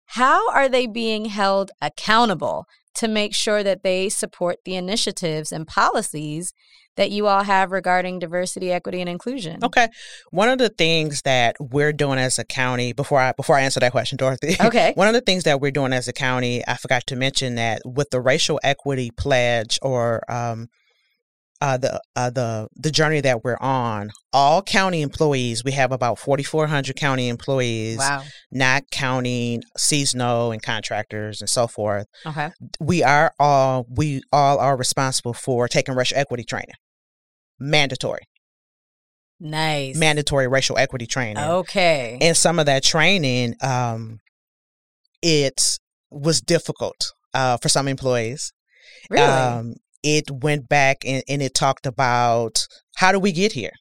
[0.04, 5.66] how are they being held accountable to make sure that they support the initiatives and
[5.66, 6.52] policies
[6.96, 9.64] that you all have regarding diversity, equity, and inclusion?
[9.64, 9.88] Okay.
[10.32, 13.80] One of the things that we're doing as a county before I before I answer
[13.80, 14.56] that question, Dorothy.
[14.62, 14.92] Okay.
[14.96, 17.80] One of the things that we're doing as a county, I forgot to mention that
[17.86, 20.68] with the racial equity pledge or um
[21.60, 26.18] uh, the uh, the the journey that we're on, all county employees, we have about
[26.18, 28.22] forty four hundred county employees, Wow.
[28.50, 32.06] not counting seasonal and contractors and so forth.
[32.26, 32.50] Okay.
[32.80, 36.74] We are all we all are responsible for taking racial equity training,
[37.58, 38.22] mandatory
[39.38, 39.96] Nice.
[39.96, 41.38] mandatory racial equity training.
[41.42, 42.18] Okay.
[42.20, 44.18] And some of that training, um,
[45.22, 45.78] it
[46.10, 48.52] was difficult uh, for some employees.
[49.10, 49.24] really?
[49.26, 49.74] Um,
[50.14, 52.66] it went back and, and it talked about
[52.96, 53.72] how do we get here?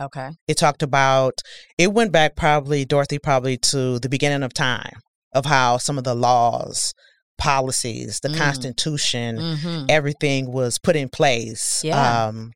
[0.00, 0.30] okay.
[0.48, 1.34] It talked about,
[1.78, 4.96] it went back probably, Dorothy, probably to the beginning of time
[5.32, 6.92] of how some of the laws,
[7.38, 8.38] policies, the Mm.
[8.38, 9.84] Constitution, Mm-hmm.
[9.88, 11.80] everything was put in place.
[11.84, 12.26] Yeah.
[12.26, 12.50] Um,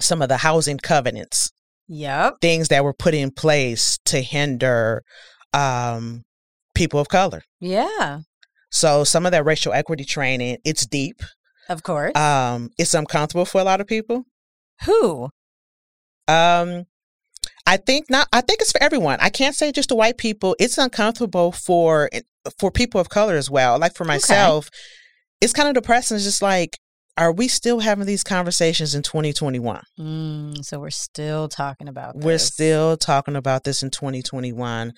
[0.00, 1.50] some of the housing covenants
[1.88, 2.34] Yep.
[2.40, 5.02] things that were put in place to hinder
[5.52, 6.22] um,
[6.74, 7.42] people of color.
[7.60, 8.20] Yeah.
[8.70, 11.20] So some of that racial equity training, it's deep.
[11.70, 12.16] Of course.
[12.16, 14.24] Um, it's uncomfortable for a lot of people.
[14.84, 15.30] Who?
[16.26, 16.84] Um,
[17.64, 18.26] I think not.
[18.32, 19.18] I think it's for everyone.
[19.20, 20.56] I can't say just the white people.
[20.58, 22.10] It's uncomfortable for
[22.58, 23.78] for people of color as well.
[23.78, 24.68] Like for myself,
[25.40, 26.16] it's kind of depressing.
[26.16, 26.76] It's just like,
[27.16, 29.82] are we still having these conversations in 2021?
[29.98, 34.92] Mm, so we're still talking about We're still talking about this in 2021.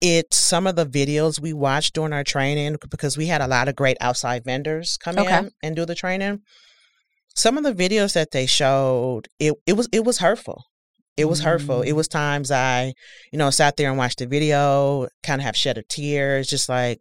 [0.00, 3.68] It some of the videos we watched during our training because we had a lot
[3.68, 5.38] of great outside vendors come Okay.
[5.38, 6.40] in and do the training.
[7.34, 10.64] Some of the videos that they showed, it it was it was hurtful.
[11.16, 11.82] It was hurtful.
[11.82, 11.96] It Mm.
[11.96, 12.94] was times I,
[13.30, 16.38] you know, sat there and watched the video, kind of have shed a tear.
[16.38, 16.98] It's just like,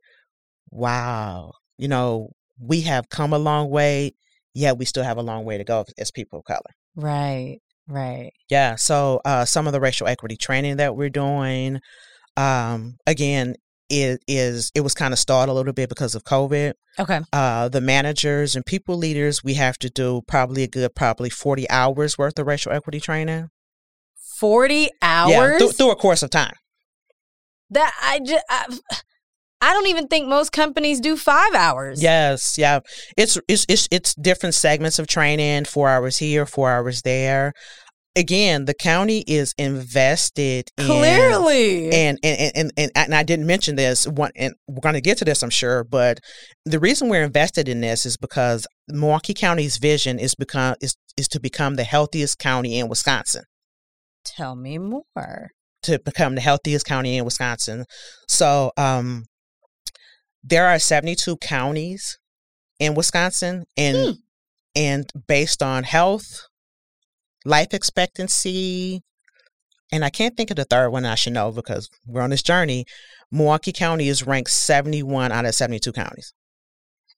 [0.72, 4.12] wow, you know, we have come a long way,
[4.54, 6.72] yet we still have a long way to go as people of color.
[6.96, 7.60] Right.
[7.88, 8.32] Right.
[8.50, 8.76] Yeah.
[8.76, 11.80] So uh, some of the racial equity training that we're doing,
[12.40, 13.56] um, again,
[13.90, 16.74] it is it was kind of stalled a little bit because of COVID.
[16.98, 17.20] Okay.
[17.34, 21.70] Uh, the managers and people leaders, we have to do probably a good probably forty
[21.70, 23.50] hours worth of racial equity training.
[24.38, 25.32] Forty hours.
[25.32, 26.54] Yeah, through, through a course of time.
[27.72, 28.46] that I just.
[28.50, 28.66] I,
[29.62, 32.02] I don't even think most companies do five hours.
[32.02, 32.80] Yes, yeah.
[33.18, 35.66] It's it's it's it's different segments of training.
[35.66, 37.52] Four hours here, four hours there.
[38.20, 41.90] Again, the county is invested in Clearly.
[41.92, 45.18] and and and and, and I didn't mention this one, and we're going to get
[45.20, 45.84] to this, I'm sure.
[45.84, 46.20] But
[46.66, 51.28] the reason we're invested in this is because Milwaukee County's vision is become is is
[51.30, 53.44] to become the healthiest county in Wisconsin.
[54.26, 55.50] Tell me more.
[55.84, 57.86] To become the healthiest county in Wisconsin,
[58.28, 59.24] so um,
[60.44, 62.18] there are 72 counties
[62.80, 64.12] in Wisconsin, and Hmm.
[64.76, 66.42] and based on health,
[67.46, 69.02] life expectancy,
[69.92, 72.44] and I can't think of the third one I should know because we're on this
[72.44, 72.86] journey.
[73.32, 76.34] Milwaukee County is ranked 71 out of 72 counties.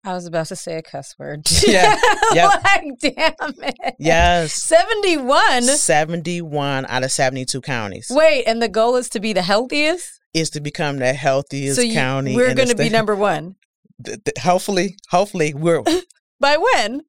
[0.04, 1.42] I was about to say a cuss word.
[1.68, 1.96] Yeah.
[2.34, 2.64] Yep.
[2.64, 3.96] like, damn it.
[4.00, 4.54] Yes.
[4.54, 5.64] 71.
[5.64, 10.20] 71 out of 72 counties Wait, and the goal is to be the healthiest?
[10.34, 12.36] is to become the healthiest so you, county.
[12.36, 13.56] we're going to be number one.
[14.04, 15.84] Th- th- hopefully, hopefully, we're
[16.40, 17.02] By when?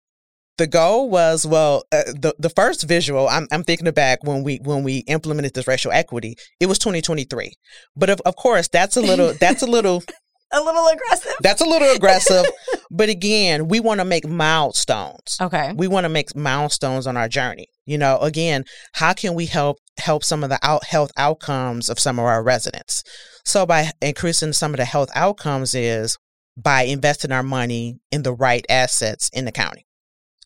[0.63, 4.59] The goal was well uh, the the first visual I'm I'm thinking back when we
[4.63, 7.53] when we implemented this racial equity it was 2023
[7.97, 10.05] but of, of course that's a little that's a little
[10.53, 11.33] A little aggressive.
[11.41, 12.45] that's a little aggressive.
[12.95, 15.39] But again we want to make milestones.
[15.41, 15.73] Okay.
[15.75, 17.67] we want to make milestones on our journey.
[17.87, 21.99] You know again how can we help help some of the out health outcomes of
[21.99, 23.03] some of our residents?
[23.45, 26.19] So by increasing some of the health outcomes is
[26.57, 29.87] by investing our money in the right assets in the county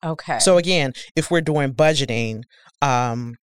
[0.04, 0.38] Okay.
[0.38, 2.42] So again, if we're doing budgeting,
[2.82, 3.34] um,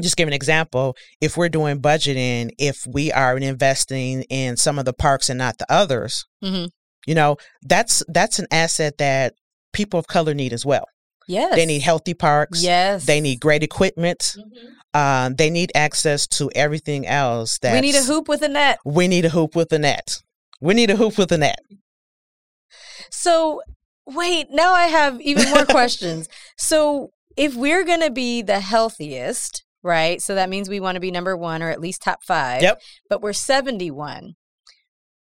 [0.00, 0.96] just give an example.
[1.20, 5.58] If we're doing budgeting, if we are investing in some of the parks and not
[5.58, 6.68] the others, Mhm.
[7.06, 9.34] you know, that's that's an asset that
[9.72, 10.86] people of color need as well.
[11.28, 11.54] yes.
[11.54, 12.62] They need healthy parks.
[12.62, 13.04] Yes.
[13.06, 14.34] They need great equipment.
[14.36, 14.98] Mhm.
[14.98, 17.58] Um, they need access to everything else.
[17.60, 18.78] That We need a hoop with a net.
[18.84, 20.18] We need a hoop with a net.
[20.60, 21.60] We need a hoop with a net.
[23.10, 23.62] So,
[24.06, 26.28] wait, now I have even more questions.
[26.56, 30.20] So, if we're going to be the healthiest, right?
[30.20, 32.62] So that means we want to be number 1 or at least top 5.
[32.62, 32.80] Yep.
[33.08, 34.34] But we're 71.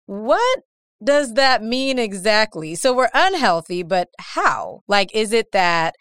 [0.06, 0.60] What
[1.02, 2.74] does that mean exactly?
[2.74, 4.82] So we're unhealthy, but how?
[4.86, 5.94] Like is it that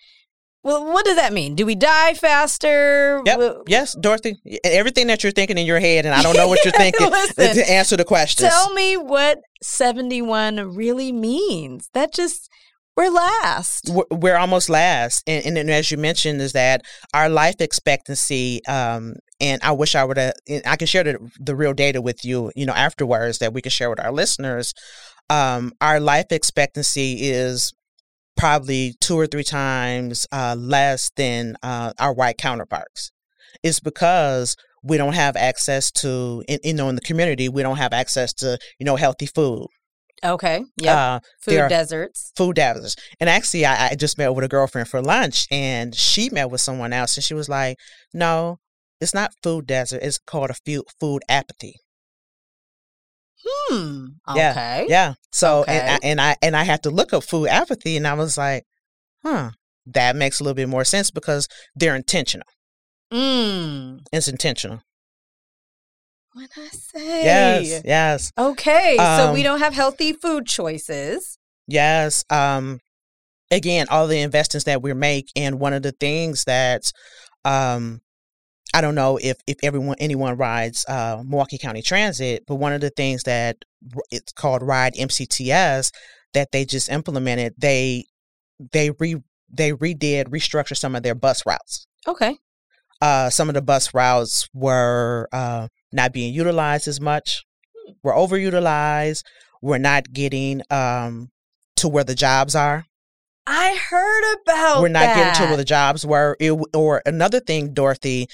[0.64, 1.56] well, what does that mean?
[1.56, 3.20] Do we die faster?
[3.26, 3.64] Yep.
[3.68, 4.36] Yes, Dorothy.
[4.64, 7.10] Everything that you're thinking in your head, and I don't know what you're thinking uh,
[7.10, 7.56] Listen.
[7.56, 8.48] to answer the questions.
[8.48, 11.90] Tell me what 71 really means.
[11.96, 12.51] That just
[12.98, 13.90] we're last.
[13.90, 16.82] We're- We're almost last, and, and then as you mentioned, is that
[17.14, 18.62] our life expectancy.
[18.68, 20.34] Um, and I wish I would have.
[20.66, 22.52] I can share the the real data with you.
[22.56, 24.74] You know, afterwards that we can share with our listeners.
[25.30, 27.72] Um, our life expectancy is
[28.36, 33.12] probably two or three times uh, less than uh, our white counterparts.
[33.64, 37.78] It's because we don't have access to, in, you know, in the community, we don't
[37.78, 39.68] have access to, you know, healthy food.
[40.24, 40.64] Okay.
[40.78, 41.16] Yeah.
[41.16, 42.32] Uh, Food deserts.
[42.36, 42.96] food deserts.
[43.20, 46.62] And actually, I, I just met with a girlfriend for lunch, and she met with
[46.62, 47.78] someone else, and she was like,
[48.14, 48.60] "No,
[49.00, 50.02] it's not food desert.
[50.04, 51.74] It's called a food food apartheid."
[53.44, 54.06] Hmm.
[54.36, 54.86] Yeah, Okay.
[54.90, 55.14] Yeah.
[55.32, 58.14] So and I, and I and I had to look up food apartheid, and I
[58.14, 58.64] was like,
[59.24, 59.52] "Huh,
[59.88, 62.46] that makes a little bit more sense because they're intentional.
[63.12, 64.02] Mm.
[64.12, 64.82] It's intentional."
[66.34, 67.24] What I say?
[67.24, 67.82] Yes.
[67.84, 68.32] Yes.
[68.38, 68.96] Okay.
[68.98, 71.38] so we Um, don't have healthy food choices.
[71.68, 72.24] Yes.
[72.30, 72.80] Um
[73.50, 76.92] again, all the investments that we make and one of the things that
[77.44, 78.02] um
[78.74, 82.82] I don't know if if everyone anyone rides uh Milwaukee County Transit, but one of
[82.82, 83.58] the things that
[84.10, 85.92] it's called Ride MCTS
[86.34, 88.06] that they just implemented, they
[88.72, 89.18] they re
[89.50, 91.88] they redid restructure some of their bus routes.
[92.08, 92.38] Okay.
[93.02, 97.44] Uh some of the bus routes were uh not being utilized as much.
[98.04, 99.24] We're overutilized.
[99.62, 101.30] We're not getting um
[101.78, 102.86] to where the jobs are.
[103.48, 106.38] I heard about We're not getting to where the jobs were.
[106.40, 108.28] It, or another thing, Dorothy,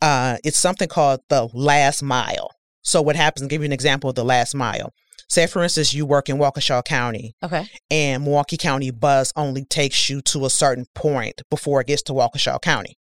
[0.00, 2.50] uh, it's something called the last mile.
[2.82, 3.42] So what happens?
[3.42, 4.90] I'll give you an example of the last mile.
[5.28, 7.66] Say, for instance, you work in Waukesha County, Okay.
[7.90, 12.12] and Milwaukee County bus only takes you to a certain point before it gets to
[12.12, 12.96] Waukesha County.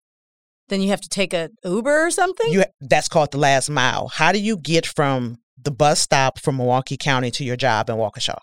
[0.70, 2.50] Then you have to take a Uber or something?
[2.50, 4.08] You that's called the last mile.
[4.08, 7.96] How do you get from the bus stop from Milwaukee County to your job in
[7.96, 8.38] Waukesha?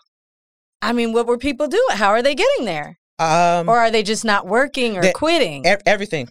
[0.80, 1.96] I mean, what were people doing?
[1.96, 2.98] How are they getting there?
[3.18, 5.64] Um, Or are they just not working or quitting?
[5.66, 6.28] e- everything.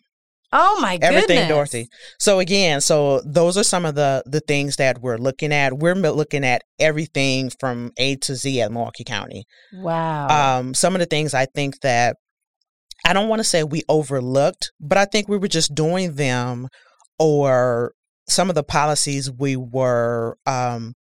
[0.53, 1.23] oh my goodness.
[1.25, 5.51] everything dorothy so again so those are some of the the things that we're looking
[5.51, 10.59] at we're looking at everything from a to z at milwaukee county Wow.
[10.59, 12.15] um some of the things i think that
[13.07, 16.67] i don't want to say we overlooked but i think we were just doing them
[17.19, 17.93] or
[18.27, 20.93] some of the policies we were um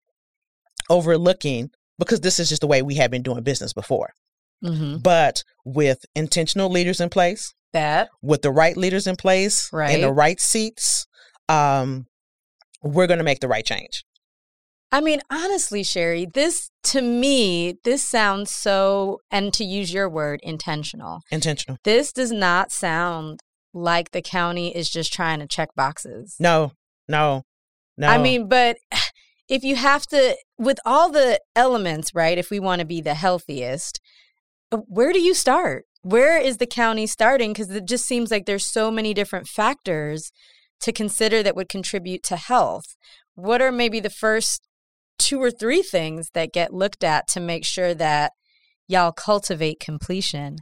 [0.89, 4.09] overlooking because this is just the way we have been doing business before
[4.63, 8.09] hmm but with intentional leaders in place That.
[8.21, 10.15] with the right leaders in place in the Right.
[10.15, 11.05] right seats,
[11.49, 12.05] um,
[12.81, 14.03] we're going to make the right change.
[14.95, 20.39] I mean, honestly, Sherry, this to me, this sounds so, and to use your word,
[20.41, 21.19] intentional.
[21.29, 21.77] Intentional.
[21.83, 23.41] This does not sound
[23.73, 26.37] like the county is just trying to check boxes.
[26.39, 26.71] No,
[27.09, 27.43] no,
[27.97, 28.07] no.
[28.07, 28.77] I mean, but
[29.49, 32.37] if you have to, with all the elements, right?
[32.37, 33.99] If we want to be the healthiest,
[34.71, 35.83] uh, where do you start?
[36.03, 37.51] Where is the county starting?
[37.51, 40.31] Because it just seems like there's so many different factors
[40.79, 42.95] to consider that would contribute to health.
[43.33, 44.61] What are maybe the first
[45.17, 48.33] two or three things that get looked at to make sure that
[48.87, 50.57] y'all cultivate completion?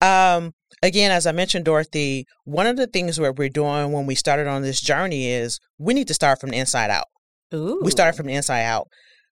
[0.00, 4.14] um, again, as I mentioned, Dorothy, one of the things that we're doing when we
[4.14, 7.06] started on this journey is we need to start from the inside out.
[7.54, 7.80] Ooh.
[7.82, 8.88] We started from the inside out.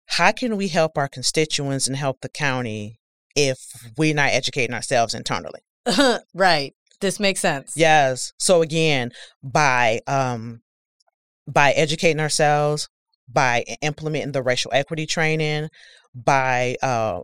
[0.05, 2.99] How can we help our constituents and help the county
[3.35, 3.57] if
[3.97, 5.61] we're not educating ourselves internally?
[6.33, 6.73] right.
[7.01, 7.73] This makes sense.
[7.75, 8.31] Yes.
[8.37, 10.61] So again, by um
[11.47, 12.87] by educating ourselves,
[13.27, 15.69] by implementing the racial equity training,
[16.13, 17.21] by uh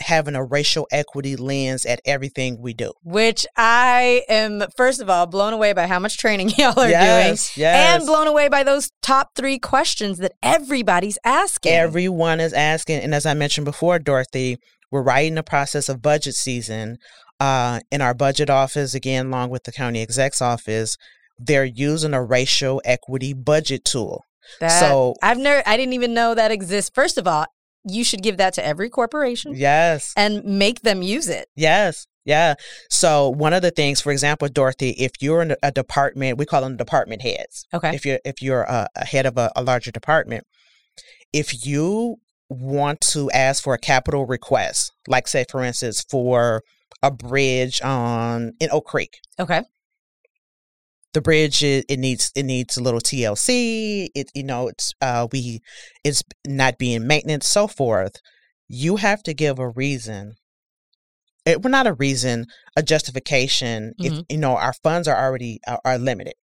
[0.00, 2.92] having a racial equity lens at everything we do.
[3.02, 6.92] Which I am, first of all, blown away by how much training y'all are doing.
[6.92, 7.94] yes, yes.
[7.98, 11.72] And blown away by those top three questions that everybody's asking.
[11.72, 14.56] Everyone is asking, and as I mentioned before, Dorothy,
[14.90, 16.96] we're right in the process of budget season.
[17.38, 20.96] uh, in our budget office, again, along with the county exec's office,
[21.38, 24.24] they're using a racial equity budget tool.
[24.60, 26.90] That, so I've never, I didn't even know that exists.
[26.94, 27.46] First of all,
[27.88, 29.54] you should give that to every corporation.
[29.54, 30.12] Yes.
[30.16, 31.48] And make them use it.
[31.54, 32.06] Yes.
[32.24, 32.54] Yeah.
[32.90, 36.60] So one of the things, for example, Dorothy, if you're in a department, we call
[36.60, 37.66] them department heads.
[37.72, 37.94] Okay.
[37.94, 40.44] If you're if you're a, a head of a, a larger department,
[41.32, 42.16] if you
[42.48, 46.62] want to ask for a capital request, like say for instance for
[47.02, 49.18] a bridge on in Oak Creek.
[49.38, 49.62] Okay.
[51.16, 54.10] The bridge it, it needs it needs a little TLC.
[54.14, 55.62] It you know it's uh we
[56.04, 58.16] it's not being maintenance so forth.
[58.68, 60.34] You have to give a reason
[61.46, 62.44] it, well, not a reason,
[62.76, 63.94] a justification.
[63.98, 64.04] Mhm.
[64.04, 66.34] If you know our funds are already are limited,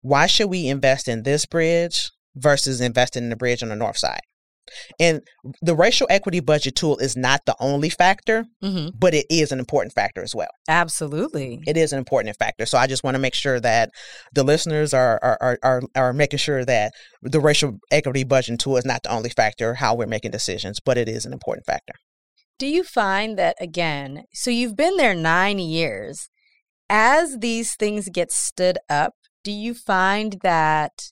[0.00, 3.98] why should we invest in this bridge versus investing in the bridge on the north
[3.98, 4.22] side?
[4.98, 5.20] And
[5.62, 9.58] the racial equity budget tool is not the only factor, hmm but it is an
[9.58, 10.50] important factor as well.
[10.68, 11.60] Absolutely.
[11.66, 12.66] It is an important factor.
[12.66, 13.90] So I just want to make sure that
[14.32, 16.92] the listeners are are, are are are making sure that
[17.22, 20.98] the racial equity budget tool is not the only factor how we're making decisions, but
[20.98, 21.94] it is an important factor.
[22.58, 24.24] Do you find that again?
[24.34, 26.28] So you've been there nine years.
[26.90, 31.10] As these things get stood up, do you find that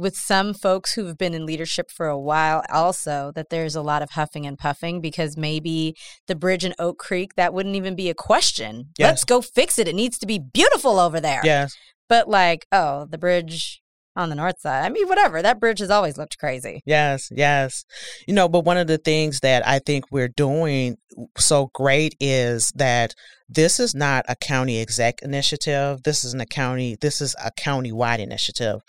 [0.00, 4.02] with some folks who've been in leadership for a while also that there's a lot
[4.02, 5.94] of huffing and puffing because maybe
[6.26, 8.88] the bridge in Oak Creek that wouldn't even be a question.
[8.98, 9.10] Yes.
[9.10, 9.88] Let's go fix it.
[9.88, 11.40] It needs to be beautiful over there.
[11.44, 11.76] Yes.
[12.08, 13.80] But like, oh, the bridge
[14.16, 14.84] on the north side.
[14.84, 15.42] I mean, whatever.
[15.42, 16.82] That bridge has always looked crazy.
[16.84, 17.84] Yes, yes.
[18.26, 20.96] You know, but one of the things that I think we're doing
[21.36, 23.14] so great is that
[23.48, 26.02] this is not a county exec initiative.
[26.02, 28.80] This isn't a county this is a county wide initiative.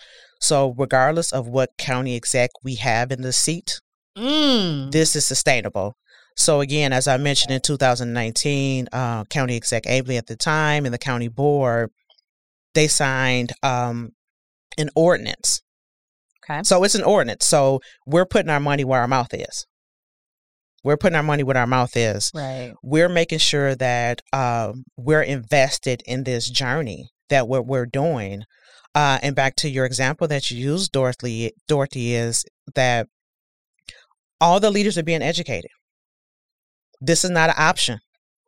[0.42, 3.80] So regardless of what county exec we have in the seat,
[4.18, 4.92] Mm.
[4.92, 5.96] this is sustainable.
[6.36, 10.94] So again, as I mentioned in 2019, uh, County Exec Abele at the time and
[10.94, 11.92] the county board,
[12.74, 14.12] they signed um,
[14.78, 15.62] an ordinance
[16.44, 16.62] Okay.
[16.64, 17.46] so it's an ordinance.
[17.46, 19.66] So we're putting our money where our mouth is.
[20.84, 22.32] We're putting our money where our mouth is.
[22.34, 22.74] Right.
[22.82, 28.44] We're making sure that um, we're invested in this journey that what we're doing.
[28.94, 32.44] Uh, and back to your example that you used, Dorothy, Dorothy, is
[32.76, 33.08] that
[34.42, 35.72] all the leaders are being educated.
[37.00, 38.00] This is not an option.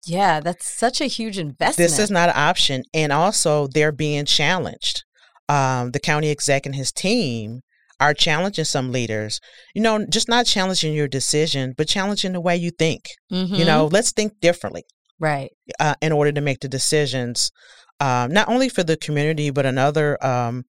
[0.06, 1.78] Yeah, that's such a huge investment.
[1.78, 2.84] This is not an option.
[2.94, 5.04] And also, they're being challenged.
[5.48, 7.62] Um, the county exec and his team
[8.00, 9.40] are challenging some leaders,
[9.74, 13.04] you know, just not challenging your decision, but challenging the way you think.
[13.30, 13.66] You Mhm.
[13.66, 14.84] know, let's think differently
[15.20, 15.52] right.
[15.80, 17.52] uh, in order to make the decisions,
[18.00, 20.64] um, not only for the community, but another um,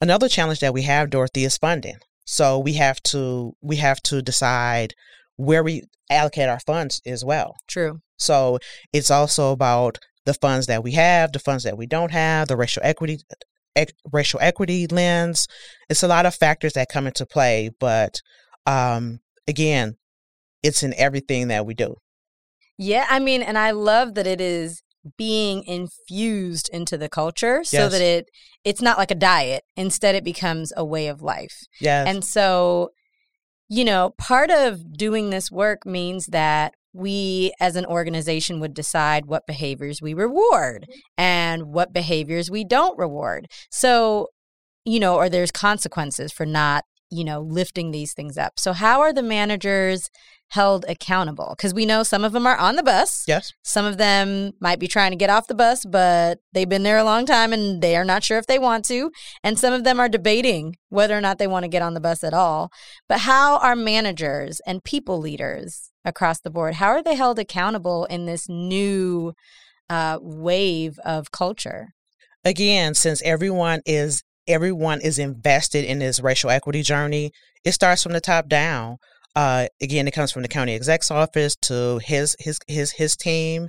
[0.00, 1.98] another challenge that we have, Dorothy, is funding.
[2.24, 4.94] So we have to we have to decide
[5.36, 7.56] where we allocate our funds as well.
[7.68, 8.00] True.
[8.18, 8.58] So
[8.92, 12.56] it's also about the funds that we have, the funds that we don't have, the
[12.56, 13.18] racial equity
[13.76, 15.48] ec- racial equity lens.
[15.88, 18.20] It's a lot of factors that come into play, but
[18.66, 19.96] um, again,
[20.62, 21.96] it's in everything that we do.
[22.78, 24.82] Yeah, I mean, and I love that it is
[25.16, 27.92] being infused into the culture so Yes.
[27.92, 28.26] that it
[28.64, 29.62] it's not like a diet.
[29.76, 31.64] Instead it becomes a way of life.
[31.80, 32.08] Yes.
[32.08, 32.90] And so,
[33.68, 39.26] you know, part of doing this work means that we as an organization would decide
[39.26, 41.00] what behaviors we reward mm-hmm.
[41.18, 43.48] and what behaviors we don't reward.
[43.70, 44.28] So,
[44.84, 48.54] you know, or there's consequences for not, you know, lifting these things up.
[48.58, 50.08] So, how are the managers
[50.54, 51.54] held accountable?
[51.56, 53.24] Because we know some of them are on the bus.
[53.26, 53.52] yes.
[53.62, 56.98] Some of them might be trying to get off the bus, but they've been there
[56.98, 59.10] a long time and they are not sure if they want to.
[59.42, 62.00] And some of them are debating whether or not they want to get on the
[62.00, 62.70] bus at all.
[63.08, 68.04] But how are managers and people leaders across the board, how are they held accountable
[68.06, 69.32] in this new
[69.88, 71.88] uh, wave of culture?
[72.44, 77.32] Again, since everyone is everyone is invested in this racial equity journey,
[77.64, 78.98] it starts from the top down.
[79.36, 83.68] Uh, again, it comes from the county exec's office to his his his his team,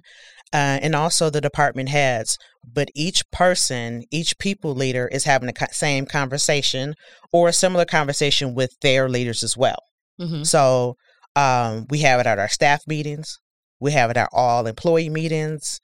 [0.53, 2.37] uh, and also the department heads.
[2.63, 6.93] But each person, each people leader, is having the same conversation
[7.31, 9.79] or a similar conversation with their leaders as well.
[10.19, 10.43] Mm-hmm.
[10.43, 10.95] So
[11.35, 13.37] um, we have it at our staff meetings.
[13.79, 15.79] We have it at all employee meetings.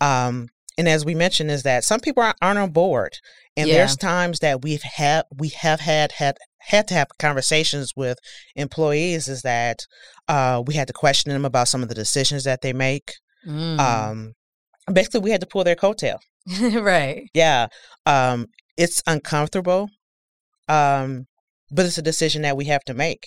[0.00, 3.12] Um, and as we mentioned, is that some people aren't, aren't on board,
[3.56, 3.76] and Yeah.
[3.76, 6.36] there's times that we've had we have had had
[6.66, 8.18] had to have conversations with
[8.54, 9.28] employees.
[9.28, 9.80] Is that
[10.28, 13.12] uh, we had to question them about some of the decisions that they make.
[13.46, 13.78] Mm.
[13.78, 14.32] Um,
[14.92, 16.18] basically, we had to pull their coattail.
[16.60, 17.28] right.
[17.34, 17.66] Yeah,
[18.04, 18.46] um,
[18.76, 19.88] it's uncomfortable,
[20.68, 21.26] um,
[21.70, 23.24] but it's a decision that we have to make.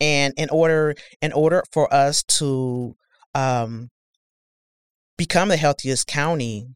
[0.00, 2.94] And in order, in order for us to
[3.34, 3.88] um,
[5.16, 6.68] become the healthiest county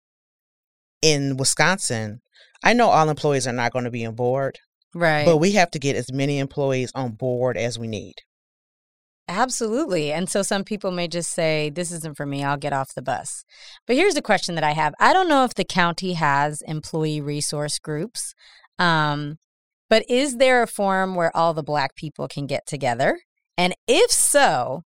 [1.00, 2.20] in Wisconsin,
[2.64, 4.58] I know all employees are not going to be on board,
[4.94, 5.24] Right.
[5.24, 8.14] but we have to get as many employees on board as we need.
[9.28, 10.12] Absolutely.
[10.12, 13.02] And so some people may just say, this isn't for me, I'll get off the
[13.02, 13.44] bus.
[13.86, 17.20] But here's the question that I have I don't know if the county has employee
[17.20, 18.34] resource groups,
[18.78, 19.38] um,
[19.88, 23.20] but is there a forum where all the Black people can get together?
[23.56, 24.82] And if so,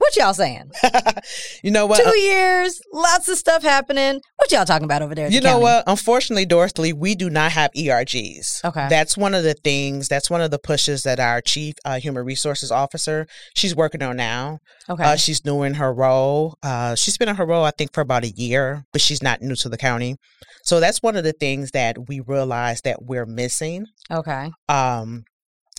[0.00, 0.70] what y'all saying?
[1.62, 2.02] you know what?
[2.02, 4.20] Two years, lots of stuff happening.
[4.36, 5.30] What y'all talking about over there?
[5.30, 5.62] You the know county?
[5.62, 5.84] what?
[5.86, 8.64] Unfortunately, Dorothy, we do not have ERGs.
[8.64, 8.88] Okay.
[8.88, 12.24] That's one of the things, that's one of the pushes that our chief uh, human
[12.24, 14.58] resources officer, she's working on now.
[14.88, 15.04] Okay.
[15.04, 16.56] Uh, she's doing her role.
[16.62, 19.42] Uh, she's been in her role, I think, for about a year, but she's not
[19.42, 20.16] new to the county.
[20.64, 23.86] So that's one of the things that we realize that we're missing.
[24.10, 24.50] okay.
[24.68, 25.24] Um,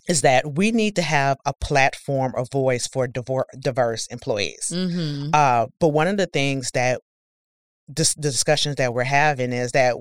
[0.08, 4.72] is that we need to have a platform, a voice for divor- diverse employees.
[4.74, 5.30] Mm-hmm.
[5.34, 7.02] Uh, but one of the things that
[7.94, 9.96] dis- the discussions that we're having is that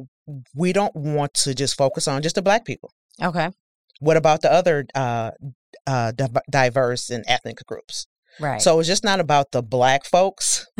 [0.54, 2.92] we don't want to just focus on just the black people.
[3.22, 3.50] Okay.
[4.00, 5.32] What about the other uh,
[5.86, 8.06] uh, div- diverse and ethnic groups?
[8.38, 8.62] Right.
[8.62, 10.66] So it's just not about the black folks,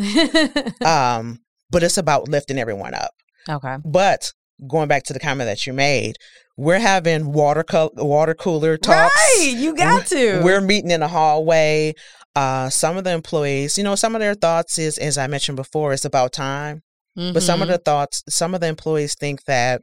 [0.85, 3.11] um, but it's about lifting everyone up.
[3.47, 3.77] okay.
[3.85, 4.31] But
[4.67, 6.15] going back to the comment that you made,
[6.61, 9.15] we're having water col- water cooler talks.
[9.15, 9.53] Right.
[9.57, 10.41] You got to.
[10.43, 11.93] We're meeting in a hallway.
[12.35, 15.55] Uh, some of the employees, you know, some of their thoughts is, as I mentioned
[15.57, 16.81] before, it's about time.
[17.15, 17.71] But some of Mhm.
[17.71, 19.81] the thoughts, some of the employees think that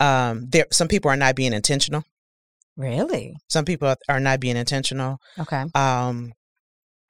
[0.00, 2.02] um, there, some people are not being intentional.
[2.76, 5.18] really Some people are not being intentional.
[5.38, 5.64] okay.
[5.74, 6.32] Um,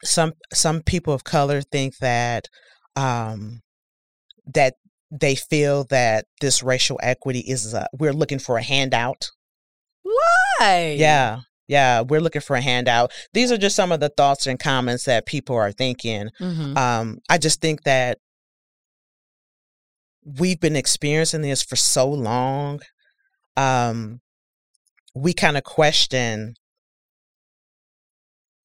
[0.04, 2.44] some some people of color think that
[2.96, 3.62] um,
[4.54, 4.74] that
[5.10, 9.30] they feel that this racial equity is a, we're looking for a handout.
[10.02, 10.96] Why?
[10.98, 13.12] Yeah, yeah, we're looking for a handout.
[13.32, 16.30] These are just some of the thoughts and comments that people are thinking.
[16.40, 16.76] Mm-hmm.
[16.76, 18.18] Um, I just think that
[20.24, 22.80] we've been experiencing this for so long.
[23.56, 24.20] Um,
[25.14, 26.54] we kind of question: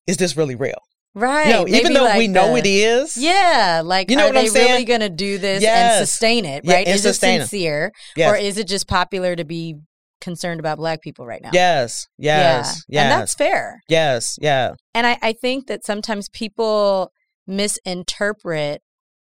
[0.08, 0.82] Is this really real?
[1.14, 1.48] Right.
[1.48, 3.18] You know, even though like we know it is.
[3.18, 6.00] Yeah, like You know are what I'm they really going to do this Yes.
[6.00, 6.64] and sustain it?
[6.64, 6.88] Yeah, Right?
[6.88, 7.14] and is it.
[7.16, 8.32] sincere, Yes.
[8.32, 9.76] or is it just popular to be
[10.22, 11.50] concerned about Black people right now?
[11.52, 12.08] yes.
[12.18, 12.84] Yes.
[12.88, 13.02] yeah.
[13.02, 13.04] Yes.
[13.04, 13.82] and that's fair.
[13.90, 14.38] yes.
[14.42, 14.74] Yeah.
[14.94, 17.12] And I, I think that sometimes people
[17.48, 18.82] misinterpret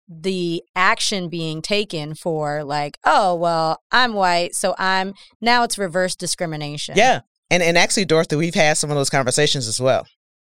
[0.10, 6.16] the action being taken for like, oh well, I'm white, so I'm now it's reverse
[6.16, 6.96] discrimination.
[6.98, 7.22] Yeah.
[7.50, 10.06] And and actually, Dorothy, we've had some of those conversations as well.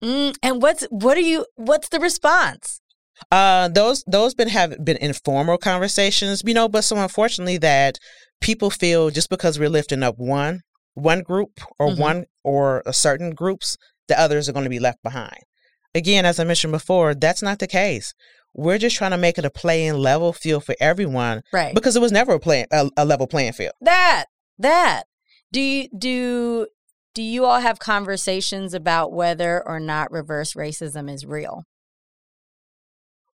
[0.04, 1.46] Mm, and what's what are you?
[1.56, 2.82] What's the response?
[3.32, 7.98] Uh, those those been have been informal conversations, you know, but so unfortunately that
[8.42, 10.62] people feel just because we're lifting up one
[10.96, 12.00] one group or Mhm.
[12.00, 13.78] one or a certain groups,
[14.08, 15.44] the others are going to be left behind.
[15.94, 18.14] Again, as I mentioned before, that's not the case.
[18.54, 21.74] We're just trying to make it a playing level field for everyone Right.
[21.76, 23.74] because it was never a play a, a level playing field.
[23.82, 24.26] that
[24.58, 25.04] that
[25.54, 26.68] do you do
[27.14, 31.64] do you all have conversations about whether or not reverse racism is real?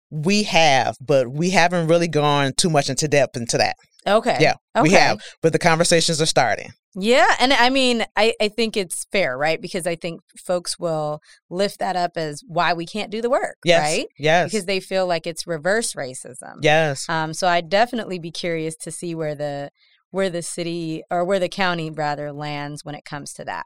[0.09, 3.75] We have, but we haven't really gone too much into depth into that.
[4.07, 4.37] Okay.
[4.39, 6.71] Yeah, we have, but the conversations are starting.
[6.95, 9.61] Yeah, and I mean, I, I think it's fair, right?
[9.61, 11.19] Because I think folks will
[11.49, 14.07] lift that up as why we can't do the work, Yes, right?
[14.17, 16.55] yes, Because they feel like it's reverse racism.
[16.61, 17.07] yes.
[17.09, 19.71] Um, so I'd definitely be curious to see where the
[20.11, 23.65] where the city or where the county rather lands when it comes to that.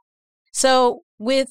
[0.52, 1.50] So with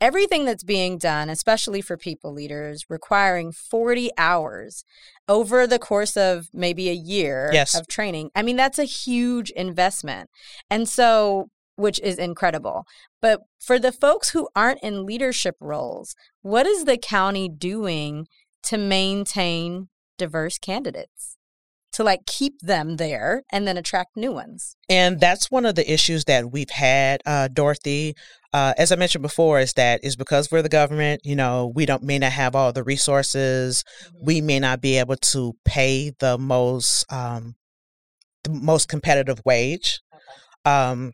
[0.00, 4.84] everything that's being done, especially for people leaders, requiring 40 hours
[5.28, 7.74] over the course of maybe a year Yes.
[7.74, 8.30] of training.
[8.34, 10.28] I mean, that's a huge investment.
[10.68, 12.86] And so which is incredible.
[13.20, 18.26] But for the folks who aren't in leadership roles, what is the county doing
[18.64, 21.36] to maintain diverse candidates?
[21.96, 24.76] To like keep them there and then attract new ones.
[24.88, 28.14] And that's one of the issues that we've had, uh, Dorothy.
[28.52, 31.22] Uh, as I mentioned before, is that is because we're the government.
[31.24, 33.82] You know, we don't may not have all the resources.
[34.22, 37.54] We may not be able to pay the most um,
[38.44, 40.00] the most competitive wage.
[40.64, 41.12] Um,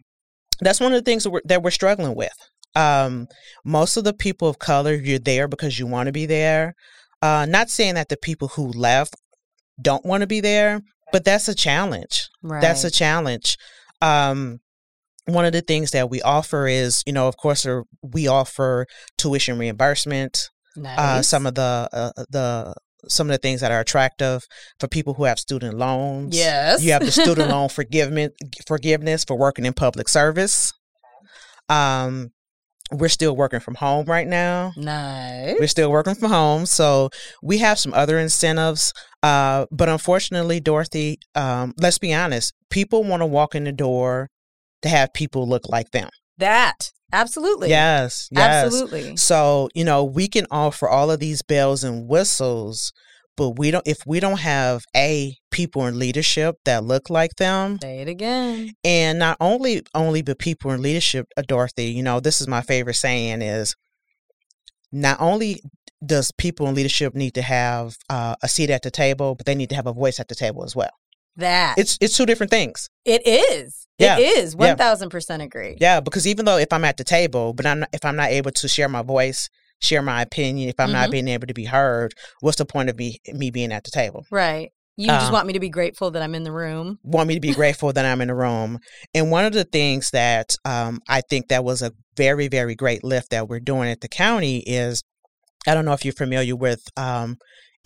[0.61, 2.37] that's one of the things that we're, that we're struggling with.
[2.75, 3.29] Um,
[3.65, 6.75] most of the people of color, you're there because you want to be there.
[7.21, 9.15] Uh, not saying that the people who left
[9.81, 10.81] don't want to be there,
[11.13, 12.29] but that's a challenge.
[12.43, 12.61] Right.
[12.61, 13.57] That's a challenge.
[14.01, 14.61] Um,
[15.27, 18.87] one of the things that we offer is, you know, of course, uh, we offer
[19.19, 20.49] tuition reimbursement.
[20.77, 20.99] nice.
[20.99, 22.75] Uh, some of the uh, the
[23.09, 24.45] some of the things that are attractive
[24.79, 26.37] for people who have student loans.
[26.37, 26.83] Yes.
[26.83, 28.31] you have the student loan forgiveness
[28.67, 30.73] forgiveness for working in public service.
[31.69, 32.33] Um,
[32.91, 34.73] we're still working from home right now.
[34.77, 35.57] Nice.
[35.59, 37.11] We're still working from home, so
[37.43, 38.93] we have some other incentives.
[39.23, 44.29] Uh, but unfortunately, Dorothy, um, let's be honest, people want to walk in the door
[44.83, 46.09] to have people look like them.
[46.39, 47.69] That absolutely.
[47.69, 48.65] Yes, yes.
[48.65, 49.17] Absolutely.
[49.17, 52.93] So you know, we can offer all of these bells and whistles,
[53.37, 53.87] but we don't.
[53.87, 58.73] If we don't have a people in leadership that look like them, Say it again.
[58.83, 61.87] and not only only but people in leadership, uh, Dorothy.
[61.93, 63.77] You know, this is my favorite saying is
[64.93, 65.61] not only
[66.05, 69.55] does people in leadership need to have uh, a seat at the table, but they
[69.55, 70.91] need to have a voice at the table as well.
[71.37, 72.89] That It's it's two different things.
[73.05, 73.87] it is.
[73.99, 74.19] Yeah.
[74.19, 74.55] It is.
[74.55, 74.69] Yeah.
[74.69, 75.77] One thousand percent agree.
[75.81, 78.31] Yeah, because even though if I'm at the table, but I'm not, if I'm not
[78.31, 79.49] able to share my voice,
[79.81, 81.13] share my opinion, if I'm not Mhm.
[81.13, 84.27] being able to be heard, what's the point of me me being at the table?
[84.31, 84.73] Right.
[84.97, 86.99] You just Uh, want me to be grateful that I'm in the room.
[87.03, 88.79] Want me to be grateful that I'm in the room.
[89.15, 93.03] And one of the things that um, I think that was a very very great
[93.03, 95.03] lift that we're doing at the county is,
[95.67, 97.37] I don't know if you're familiar with um,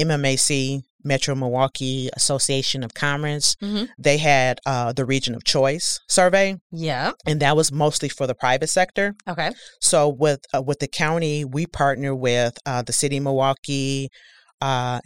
[0.01, 3.55] MMAC Metro Milwaukee Association of Commerce.
[3.63, 3.89] Mhm.
[3.97, 7.13] They had uh, the Region of Choice survey, Yeah.
[7.25, 9.15] and that was mostly for the private sector.
[9.29, 9.53] Okay.
[9.81, 14.09] So with uh, with the county, we partner with uh, the city of Milwaukee,
[14.61, 14.99] uh,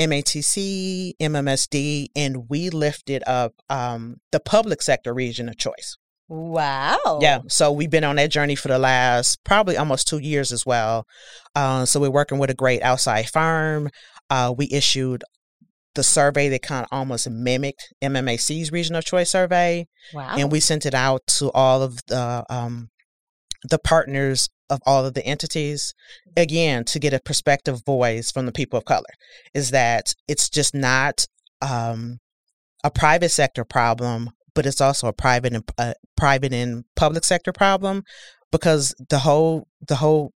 [0.00, 5.96] MATC, MMSD, and we lifted up um, the public sector region of choice.
[6.28, 7.18] Wow.
[7.20, 10.64] Yeah, so we've been on that journey for the last probably almost two years as
[10.64, 11.04] well.
[11.54, 13.90] Uh, so we're working with a great outside firm.
[14.30, 15.24] Uh, we issued
[15.96, 20.36] the survey that kind of almost mimicked MMAC's regional choice survey Wow.
[20.38, 22.90] and we sent it out to all of the um,
[23.68, 25.92] the partners of all of the entities
[26.36, 29.12] again to get a perspective voice from the people of color
[29.54, 31.26] is that it's just not
[31.60, 32.18] um,
[32.82, 37.52] a private sector problem but it's also a private and uh, private and public sector
[37.52, 38.02] problem
[38.50, 40.32] because the whole the whole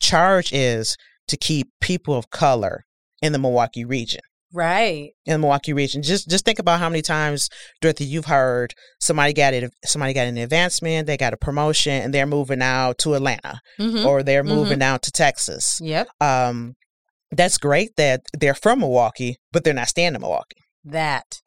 [0.00, 0.96] charge is
[1.26, 2.84] to keep people of color
[3.20, 4.20] in the Milwaukee region
[4.52, 5.10] right.
[5.26, 6.02] in the Milwaukee region.
[6.02, 7.48] Just just think about how many times,
[7.80, 12.14] Dorothy, you've heard somebody got it, somebody got an advancement, they got a promotion, and
[12.14, 14.06] they're moving out to Atlanta Mm-hmm.
[14.06, 15.80] or they're moving out to Texas.
[15.82, 16.08] Yep.
[16.20, 16.74] Um,
[17.30, 20.62] that's great that they're from Milwaukee, but they're not staying in Milwaukee.
[20.84, 21.40] That.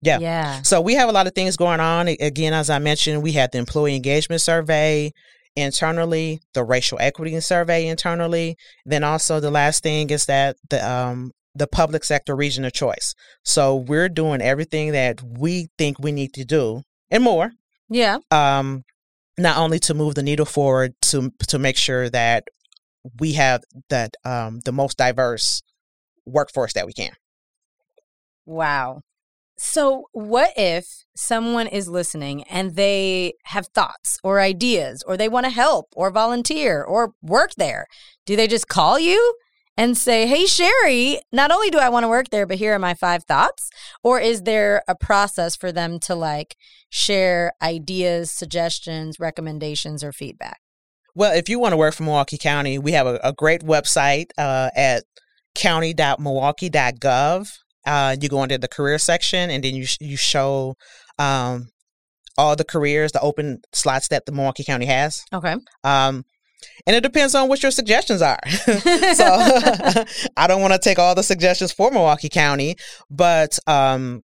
[0.00, 0.18] Yeah.
[0.20, 0.62] Yeah.
[0.62, 2.06] So we have a lot of things going on.
[2.08, 5.10] Again, as I mentioned, we had the employee engagement survey
[5.56, 8.56] internally, the racial equity survey internally.
[8.84, 13.14] Then also the last thing is that the um the public sector region of choice.
[13.44, 17.52] So we're doing everything that we think we need to do and more.
[17.88, 18.18] Yeah.
[18.30, 18.84] Um
[19.36, 22.44] not only to move the needle forward to to make sure that
[23.20, 25.62] we have that um the most diverse
[26.26, 27.12] workforce that we can.
[28.46, 29.02] Wow.
[29.60, 35.46] So, what if someone is listening and they have thoughts or ideas or they want
[35.46, 37.86] to help or volunteer or work there?
[38.24, 39.34] Do they just call you
[39.78, 42.80] and say, Hey, Sherry, not only do I want to work there, but here are
[42.80, 43.70] my five thoughts?
[44.02, 46.56] Or is there a process for them to like
[46.90, 50.58] share ideas, suggestions, recommendations, or feedback?
[51.14, 54.26] Well, if you want to work for Milwaukee County, we have a, a great website
[54.36, 55.04] uh, at
[55.54, 57.48] county.milwaukee.gov.
[57.86, 60.74] Uh, you go into the career section, and then you you show
[61.18, 61.68] um,
[62.36, 65.24] all the careers, the open slots that the Milwaukee County has.
[65.32, 65.54] Okay.
[65.84, 66.24] Um,
[66.86, 68.38] and it depends on what your suggestions are.
[68.48, 68.54] so
[70.36, 72.76] I don't want to take all the suggestions for Milwaukee County,
[73.10, 74.22] but um,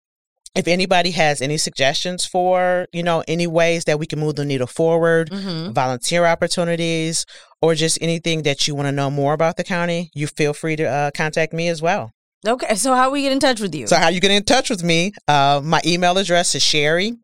[0.54, 4.44] if anybody has any suggestions for you know any ways that we can move the
[4.44, 7.26] needle forward, hmm volunteer opportunities,
[7.60, 10.76] or just anything that you want to know more about the county, you feel free
[10.76, 12.12] to uh, contact me as well.
[12.46, 12.74] Okay.
[12.74, 13.86] So, how we get in touch with you?
[13.86, 15.12] So, how you get in touch with me?
[15.26, 17.16] Uh, my email address is Sherry,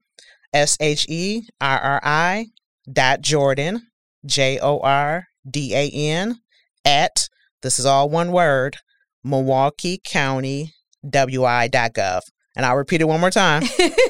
[0.53, 2.47] S H E R R I
[2.91, 3.87] dot Jordan,
[4.25, 6.41] J O R D A N,
[6.85, 7.29] at
[7.63, 8.77] this is all one word,
[9.23, 10.75] Milwaukee County
[11.09, 12.23] WI dot gov.
[12.57, 13.63] And I'll repeat it one more time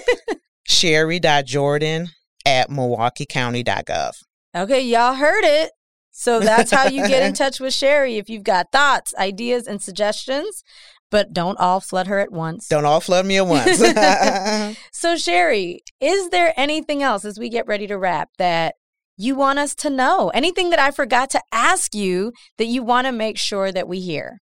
[0.66, 2.08] Sherry dot Jordan
[2.46, 4.12] at Milwaukee County dot gov.
[4.56, 5.72] Okay, y'all heard it.
[6.10, 9.80] So that's how you get in touch with Sherry if you've got thoughts, ideas, and
[9.80, 10.64] suggestions.
[11.10, 12.68] But don't all flood her at once.
[12.68, 14.76] Don't all flood me at once.
[14.92, 18.76] So, Sherry, is there anything else as we get ready to wrap that
[19.20, 20.30] you want us to know?
[20.30, 24.00] Anything that I forgot to ask you that you want to make sure that we
[24.00, 24.38] hear?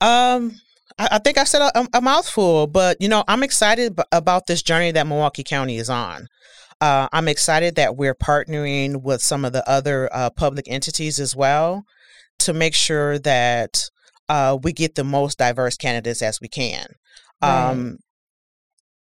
[0.00, 0.56] Um,
[0.98, 4.46] I, I think I said a, a mouthful, but you know, I'm excited b- about
[4.46, 6.26] this journey that Milwaukee County is on.
[6.80, 11.34] Uh, I'm excited that we're partnering with some of the other uh, public entities as
[11.34, 11.84] well
[12.38, 13.82] to make sure that
[14.28, 16.86] uh, we get the most diverse candidates as we can.
[17.42, 17.70] Right.
[17.70, 17.98] Um,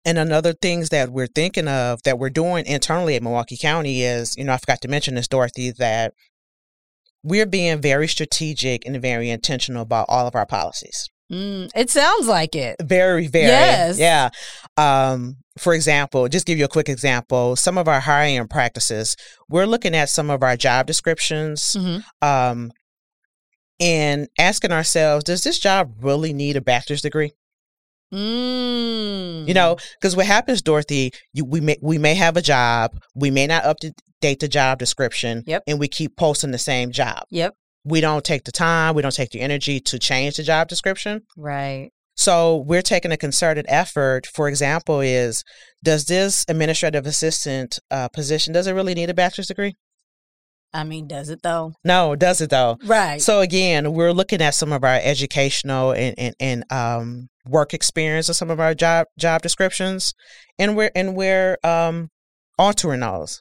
[0.04, 4.36] and another things that we're thinking of that we're doing internally at Milwaukee County is,
[4.36, 6.14] you know, I forgot to mention this, Dorothy, that
[7.22, 11.08] we're being very strategic and very intentional about all of our policies.
[11.30, 12.76] Mm, it sounds like it.
[12.82, 13.46] Very, very.
[13.46, 13.98] Yes.
[13.98, 14.30] Yeah.
[14.76, 17.54] Um, for example, just give you a quick example.
[17.54, 19.16] Some of our hiring practices,
[19.48, 22.02] we're looking at some of our job descriptions Mhm.
[22.22, 22.72] um,
[23.78, 27.32] and asking ourselves, does this job really need a bachelor's degree?
[28.12, 29.46] Mm.
[29.46, 33.30] You know, because what happens, Dorothy, you, we may we may have a job, we
[33.30, 35.62] may not update the job description, Yep.
[35.66, 37.24] and we keep posting the same job.
[37.30, 37.54] Yep.
[37.84, 41.22] We don't take the time, we don't take the energy to change the job description.
[41.36, 41.90] Right.
[42.16, 44.26] So we're taking a concerted effort.
[44.26, 45.42] For example, is
[45.82, 49.74] does this administrative assistant uh, position does it really need a bachelor's degree?
[50.72, 51.72] I mean, does it though?
[51.82, 52.76] No, does it though?
[52.84, 53.20] Right.
[53.22, 58.28] So again, we're looking at some of our educational and, and, and um, work experience
[58.28, 60.14] of some of our job job descriptions,
[60.58, 62.08] and we're and we're um,
[62.58, 63.40] altering those.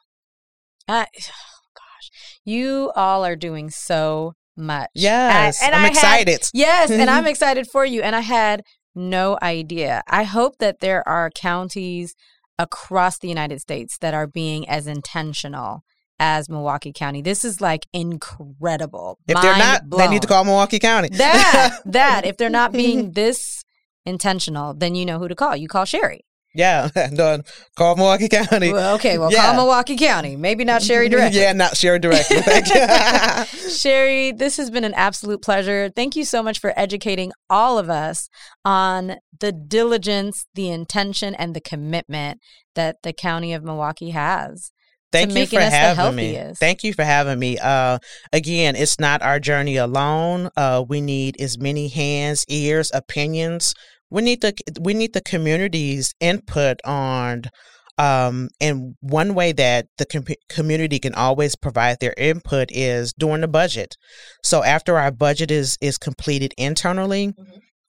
[0.88, 1.06] I, oh
[1.76, 2.10] gosh,
[2.46, 4.90] you all are doing so much.
[4.96, 6.50] Yes, I- and I'm I had- excited.
[6.54, 8.02] yes, and I'm excited for you.
[8.02, 8.62] And I had
[8.96, 10.02] no idea.
[10.10, 12.16] I hope that there are counties
[12.58, 15.82] across the United States that are being as intentional
[16.20, 17.22] as Milwaukee County.
[17.22, 19.18] This is like incredible.
[19.28, 21.08] if they're not, Mind they need to call Milwaukee County.
[21.14, 21.80] that.
[21.86, 23.64] That if they're not being this
[24.10, 25.56] intentional, then you know who to call.
[25.56, 26.26] You call Sherry.
[26.56, 27.44] yeah, done.
[27.78, 28.74] Call Milwaukee County.
[28.74, 29.46] Well, okay, well, Yeah.
[29.46, 30.36] call Milwaukee County.
[30.36, 31.40] Maybe not Sherry directly.
[31.42, 32.38] yeah, not Sherry directly.
[33.72, 35.90] Sherry, this has been an absolute pleasure.
[35.96, 38.30] Thank you so much for educating all of us
[38.66, 42.40] on the diligence, the intention, and the commitment
[42.76, 44.72] that the county of Milwaukee has.
[45.12, 46.52] Thank you for having me.
[46.60, 47.58] Thank you for having me.
[47.58, 47.98] Uh,
[48.32, 50.50] again, it's not our journey alone.
[50.56, 53.74] Uh, we need as many hands, ears, opinions.
[54.10, 57.44] We need the we need the community's input on.
[57.98, 63.42] Um, and one way that the com- community can always provide their input is during
[63.42, 63.98] the budget.
[64.42, 67.34] So after our budget is is completed internally,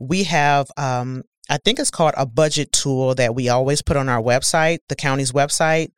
[0.00, 4.08] we have um, I think it's called a budget tool that we always put on
[4.08, 5.88] our website, the county's website.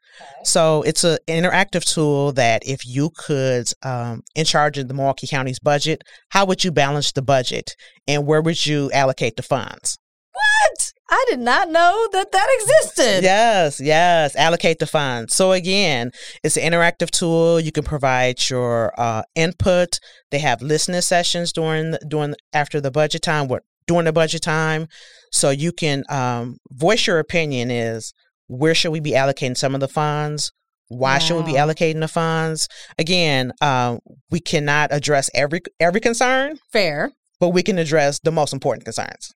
[0.45, 5.27] So it's an interactive tool that if you could, um, in charge of the Milwaukee
[5.27, 7.75] County's budget, how would you balance the budget
[8.07, 9.99] and where would you allocate the funds?
[10.43, 10.93] What?
[11.11, 13.23] I did not know that that existed.
[13.23, 15.35] Yes, yes, allocate the funds.
[15.35, 16.11] So again,
[16.43, 17.61] it's an interactive tool.
[17.61, 20.01] You can provide your uh, input.
[20.31, 23.49] They have listening sessions during the, during after the budget time.
[23.49, 24.89] What during the budget time,
[25.31, 27.71] so you can um, voice your opinion.
[27.71, 28.15] Is
[28.47, 30.51] where should we be allocating some of the funds?
[30.89, 32.69] Why should we be allocating the funds?
[32.99, 37.13] Again, um, we cannot address every every concern, Fair.
[37.39, 39.35] but we can address the most important concerns.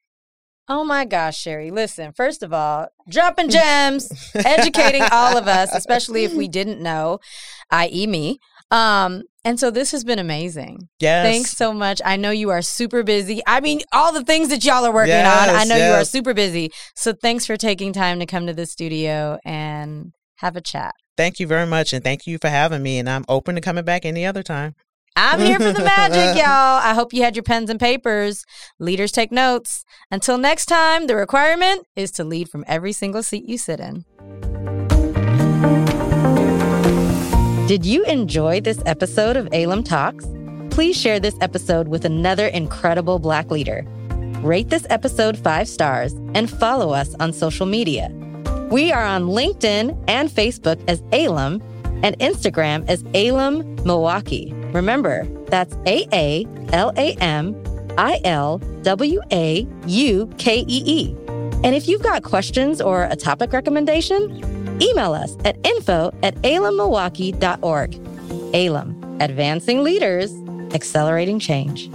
[0.68, 1.70] Oh my gosh, Sherry.
[1.70, 7.20] Listen, first of all, dropping gems, educating all of us, especially if we didn't know,
[7.70, 8.38] i.e., me.
[8.72, 10.88] Um, and so this has been amazing.
[10.98, 11.24] Yes.
[11.24, 12.00] Thanks so much.
[12.04, 13.42] I know you are super busy.
[13.46, 16.04] I mean, all the things that y'all are working on, I Yes, know you are
[16.04, 16.72] super busy.
[16.96, 20.94] So thanks for taking time to come to the studio and have a chat.
[21.16, 22.98] Thank you very much, and thank you for having me.
[22.98, 24.74] And I'm open to coming back any other time.
[25.16, 26.46] I'm here for the magic, y'all.
[26.46, 28.44] I hope you had your pens and papers.
[28.78, 29.84] Leaders take notes.
[30.10, 34.04] Until next time, the requirement is to lead from every single seat you sit in.
[37.66, 40.26] Did you enjoy this episode of Alum Talks?
[40.70, 43.84] Please share this episode with another incredible Black leader.
[44.42, 48.10] Rate this episode five stars and follow us on social media.
[48.70, 51.62] We are on LinkedIn and Facebook as Alum
[52.02, 54.52] and Instagram as Alum Milwaukee.
[54.72, 57.60] Remember, that's A A L A M
[57.98, 61.14] I L W A U K E E.
[61.64, 64.30] And if you've got questions or a topic recommendation,
[64.82, 67.94] email us at info at alummilwaukee.org.
[68.54, 70.32] Alum, advancing leaders,
[70.74, 71.90] accelerating change.